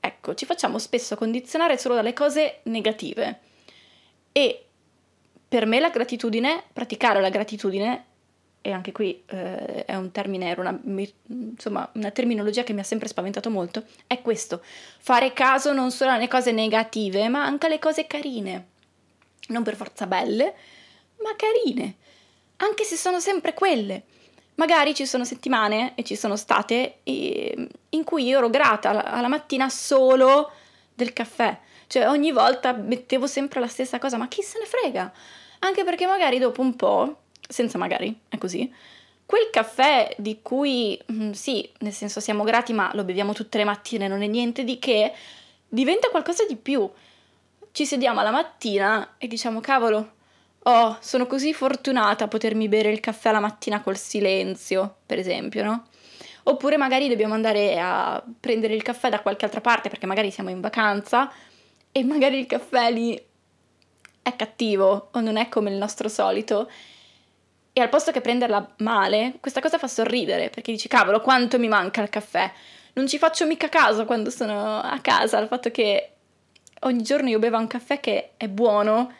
[0.00, 3.40] Ecco, ci facciamo spesso condizionare solo dalle cose negative.
[4.32, 4.66] E
[5.48, 8.04] per me la gratitudine, praticare la gratitudine,
[8.66, 10.80] e anche qui eh, è un termine, era una,
[11.26, 16.12] insomma, una terminologia che mi ha sempre spaventato molto, è questo, fare caso non solo
[16.12, 18.68] alle cose negative, ma anche alle cose carine.
[19.48, 20.54] Non per forza belle,
[21.18, 21.96] ma carine
[22.56, 24.04] anche se sono sempre quelle.
[24.56, 29.68] Magari ci sono settimane, e ci sono state, in cui io ero grata alla mattina
[29.68, 30.52] solo
[30.94, 31.58] del caffè.
[31.86, 35.12] Cioè ogni volta mettevo sempre la stessa cosa, ma chi se ne frega?
[35.60, 38.72] Anche perché magari dopo un po', senza magari, è così,
[39.26, 43.64] quel caffè di cui mm, sì, nel senso siamo grati, ma lo beviamo tutte le
[43.64, 45.12] mattine, non è niente di che,
[45.68, 46.88] diventa qualcosa di più.
[47.72, 50.12] Ci sediamo alla mattina e diciamo, cavolo,
[50.66, 55.62] Oh, sono così fortunata a potermi bere il caffè la mattina col silenzio, per esempio,
[55.62, 55.88] no?
[56.44, 60.48] Oppure magari dobbiamo andare a prendere il caffè da qualche altra parte perché magari siamo
[60.48, 61.30] in vacanza
[61.92, 63.22] e magari il caffè lì
[64.22, 66.70] è cattivo o non è come il nostro solito.
[67.76, 71.66] E al posto che prenderla male, questa cosa fa sorridere perché dici cavolo quanto mi
[71.66, 72.50] manca il caffè.
[72.92, 76.10] Non ci faccio mica caso quando sono a casa al fatto che
[76.82, 79.12] ogni giorno io beva un caffè che è buono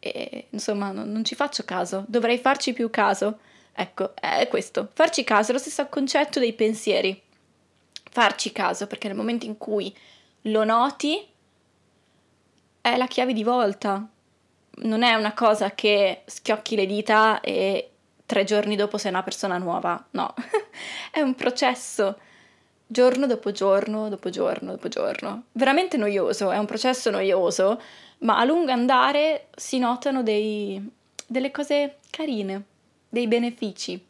[0.00, 3.38] e insomma non, non ci faccio caso, dovrei farci più caso.
[3.72, 7.22] Ecco, è questo, farci caso, è lo stesso concetto dei pensieri.
[8.10, 9.94] Farci caso, perché nel momento in cui
[10.42, 11.24] lo noti
[12.80, 14.08] è la chiave di volta.
[14.78, 17.90] Non è una cosa che schiocchi le dita e
[18.26, 20.34] tre giorni dopo sei una persona nuova, no,
[21.10, 22.18] è un processo
[22.86, 25.44] giorno dopo giorno, dopo giorno, dopo giorno.
[25.52, 27.80] Veramente noioso, è un processo noioso,
[28.18, 30.84] ma a lungo andare si notano dei,
[31.26, 32.62] delle cose carine,
[33.08, 34.04] dei benefici.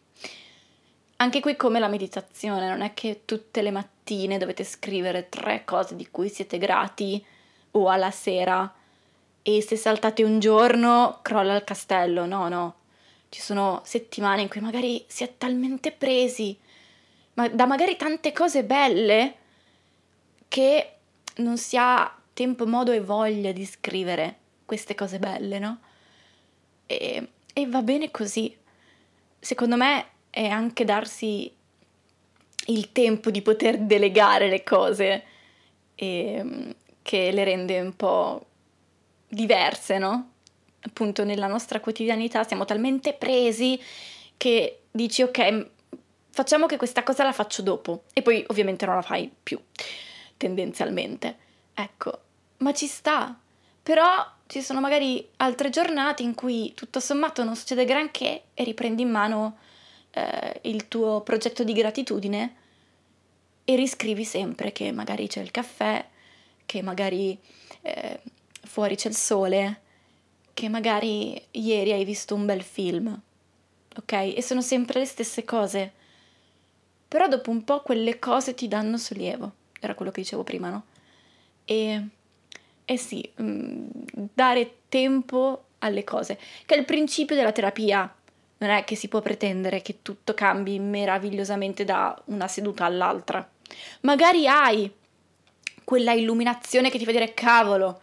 [1.18, 5.96] Anche qui come la meditazione, non è che tutte le mattine dovete scrivere tre cose
[5.96, 7.24] di cui siete grati
[7.72, 8.70] o alla sera
[9.48, 12.74] e se saltate un giorno crolla il castello, no, no.
[13.28, 16.58] Ci sono settimane in cui magari si è talmente presi
[17.34, 19.34] ma da magari tante cose belle
[20.48, 20.92] che
[21.36, 25.78] non si ha tempo, modo e voglia di scrivere queste cose belle, no?
[26.86, 28.56] E, e va bene così.
[29.38, 31.54] Secondo me è anche darsi
[32.66, 35.24] il tempo di poter delegare le cose
[35.94, 38.46] e, che le rende un po'
[39.28, 40.32] diverse, no?
[40.80, 43.80] Appunto nella nostra quotidianità siamo talmente presi
[44.36, 45.66] che dici ok,
[46.30, 49.58] facciamo che questa cosa la faccio dopo e poi ovviamente non la fai più,
[50.36, 51.36] tendenzialmente.
[51.74, 52.20] Ecco,
[52.58, 53.38] ma ci sta.
[53.82, 54.04] Però
[54.46, 59.10] ci sono magari altre giornate in cui tutto sommato non succede granché e riprendi in
[59.10, 59.58] mano
[60.10, 62.56] eh, il tuo progetto di gratitudine
[63.64, 66.04] e riscrivi sempre che magari c'è il caffè,
[66.64, 67.38] che magari
[67.82, 68.20] eh,
[68.66, 69.80] fuori c'è il sole,
[70.54, 73.20] che magari ieri hai visto un bel film,
[73.96, 74.12] ok?
[74.12, 75.92] E sono sempre le stesse cose.
[77.08, 80.84] Però dopo un po' quelle cose ti danno sollievo, era quello che dicevo prima, no?
[81.64, 82.06] E,
[82.84, 83.86] e sì, mm,
[84.32, 88.12] dare tempo alle cose, che è il principio della terapia.
[88.58, 93.46] Non è che si può pretendere che tutto cambi meravigliosamente da una seduta all'altra.
[94.00, 94.90] Magari hai
[95.84, 98.00] quella illuminazione che ti fa dire cavolo,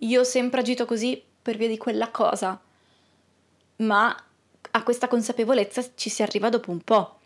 [0.00, 2.60] io ho sempre agito così per via di quella cosa,
[3.76, 4.24] ma
[4.72, 7.18] a questa consapevolezza ci si arriva dopo un po'.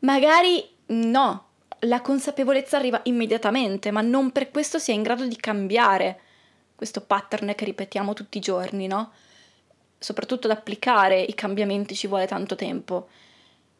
[0.00, 1.46] Magari no,
[1.80, 6.20] la consapevolezza arriva immediatamente, ma non per questo si è in grado di cambiare
[6.74, 9.12] questo pattern che ripetiamo tutti i giorni, no?
[9.98, 13.08] Soprattutto ad applicare i cambiamenti ci vuole tanto tempo,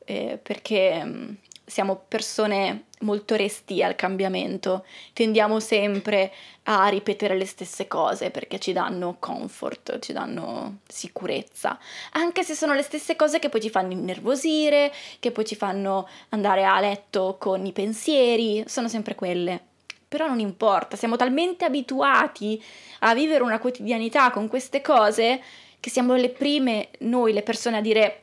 [0.04, 1.28] eh, perché mm,
[1.66, 6.32] siamo persone molto resti al cambiamento, tendiamo sempre
[6.64, 11.78] a ripetere le stesse cose perché ci danno comfort, ci danno sicurezza,
[12.12, 16.08] anche se sono le stesse cose che poi ci fanno innervosire, che poi ci fanno
[16.30, 19.60] andare a letto con i pensieri, sono sempre quelle.
[20.08, 22.62] Però non importa, siamo talmente abituati
[23.00, 25.42] a vivere una quotidianità con queste cose
[25.80, 28.22] che siamo le prime noi, le persone, a dire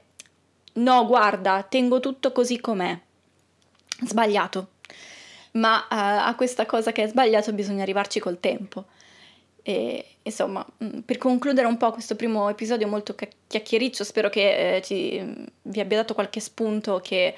[0.76, 2.98] no, guarda, tengo tutto così com'è
[4.08, 4.68] sbagliato.
[5.54, 8.86] Ma uh, a questa cosa che è sbagliato bisogna arrivarci col tempo.
[9.66, 13.16] E insomma, mm, per concludere un po' questo primo episodio molto
[13.48, 17.34] chiacchiericcio, spero che eh, ci, mm, vi abbia dato qualche spunto, che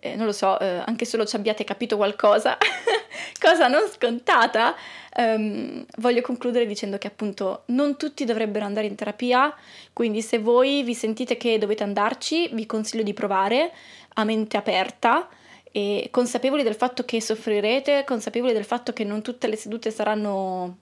[0.00, 2.56] eh, non lo so, eh, anche solo ci abbiate capito qualcosa,
[3.40, 4.74] cosa non scontata.
[5.16, 9.52] Um, voglio concludere dicendo che appunto non tutti dovrebbero andare in terapia,
[9.92, 13.72] quindi se voi vi sentite che dovete andarci, vi consiglio di provare
[14.14, 15.28] a mente aperta
[15.72, 20.78] e consapevoli del fatto che soffrirete, consapevoli del fatto che non tutte le sedute saranno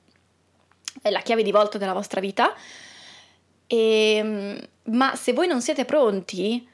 [1.03, 2.55] eh, la chiave di volta della vostra vita,
[3.67, 6.67] e, ehm, ma se voi non siete pronti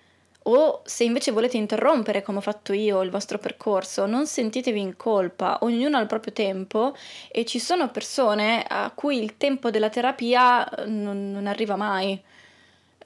[0.45, 4.97] o se invece volete interrompere come ho fatto io il vostro percorso, non sentitevi in
[4.97, 6.97] colpa, ognuno ha il proprio tempo
[7.31, 12.21] e ci sono persone a cui il tempo della terapia eh, non, non arriva mai.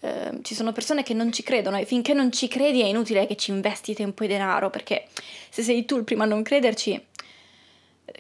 [0.01, 3.26] Ehm, ci sono persone che non ci credono e finché non ci credi è inutile
[3.26, 5.07] che ci investi tempo e denaro perché
[5.51, 7.03] se sei tu il primo a non crederci,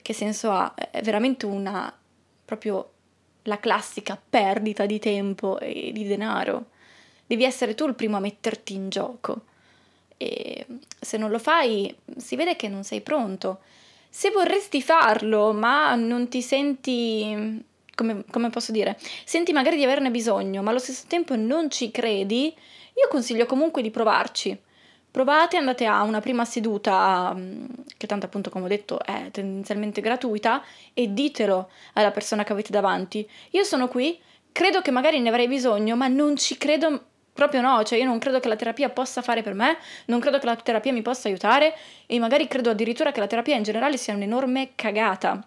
[0.02, 0.74] che senso ha?
[0.74, 1.92] È veramente una
[2.44, 2.90] proprio
[3.42, 6.66] la classica perdita di tempo e di denaro.
[7.26, 9.42] Devi essere tu il primo a metterti in gioco
[10.16, 10.66] e
[10.98, 13.60] se non lo fai si vede che non sei pronto.
[14.08, 17.64] Se vorresti farlo ma non ti senti
[17.96, 21.90] come, come posso dire, senti magari di averne bisogno, ma allo stesso tempo non ci
[21.90, 24.56] credi, io consiglio comunque di provarci.
[25.10, 27.64] Provate, andate a una prima seduta, mm,
[27.96, 32.70] che tanto appunto come ho detto è tendenzialmente gratuita, e ditelo alla persona che avete
[32.70, 33.28] davanti.
[33.52, 34.20] Io sono qui,
[34.52, 38.18] credo che magari ne avrei bisogno, ma non ci credo proprio no, cioè io non
[38.18, 39.76] credo che la terapia possa fare per me,
[40.06, 41.74] non credo che la terapia mi possa aiutare
[42.06, 45.46] e magari credo addirittura che la terapia in generale sia un'enorme cagata.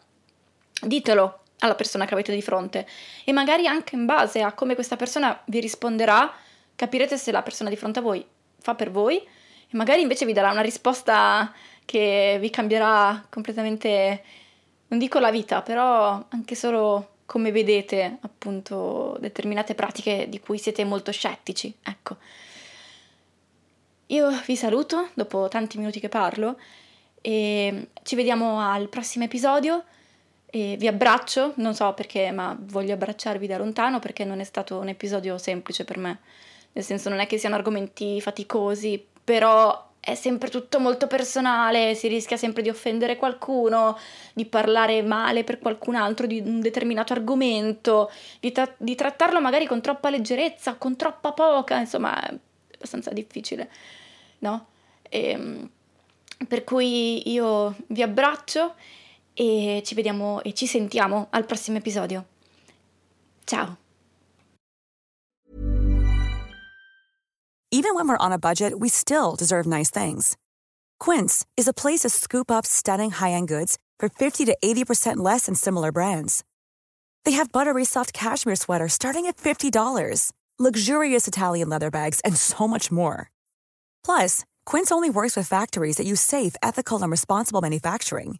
[0.82, 2.88] Ditelo, alla persona che avete di fronte
[3.24, 6.32] e magari anche in base a come questa persona vi risponderà
[6.76, 8.26] capirete se la persona di fronte a voi
[8.60, 11.54] fa per voi e magari invece vi darà una risposta
[11.86, 14.24] che vi cambierà completamente,
[14.88, 20.84] non dico la vita, però anche solo come vedete appunto determinate pratiche di cui siete
[20.84, 21.74] molto scettici.
[21.84, 22.18] Ecco.
[24.08, 26.60] Io vi saluto dopo tanti minuti che parlo
[27.22, 29.84] e ci vediamo al prossimo episodio.
[30.52, 34.80] E vi abbraccio, non so perché, ma voglio abbracciarvi da lontano perché non è stato
[34.80, 36.20] un episodio semplice per me.
[36.72, 42.08] Nel senso non è che siano argomenti faticosi, però è sempre tutto molto personale, si
[42.08, 43.98] rischia sempre di offendere qualcuno,
[44.34, 49.68] di parlare male per qualcun altro di un determinato argomento, di, tra- di trattarlo magari
[49.68, 52.34] con troppa leggerezza, con troppa poca, insomma è
[52.74, 53.70] abbastanza difficile,
[54.40, 54.68] no?
[55.10, 55.70] E, ehm,
[56.48, 58.76] per cui io vi abbraccio
[59.40, 62.26] e ci vediamo e ci sentiamo al prossimo episodio.
[63.46, 63.78] Ciao!
[67.72, 70.36] Even when we're on a budget, we still deserve nice things.
[71.00, 75.46] Quince is a place to scoop up stunning high-end goods for 50 to 80% less
[75.46, 76.44] than similar brands.
[77.24, 82.68] They have buttery soft cashmere sweaters starting at $50, luxurious Italian leather bags, and so
[82.68, 83.30] much more.
[84.04, 88.40] Plus, Quince only works with factories that use safe, ethical, and responsible manufacturing.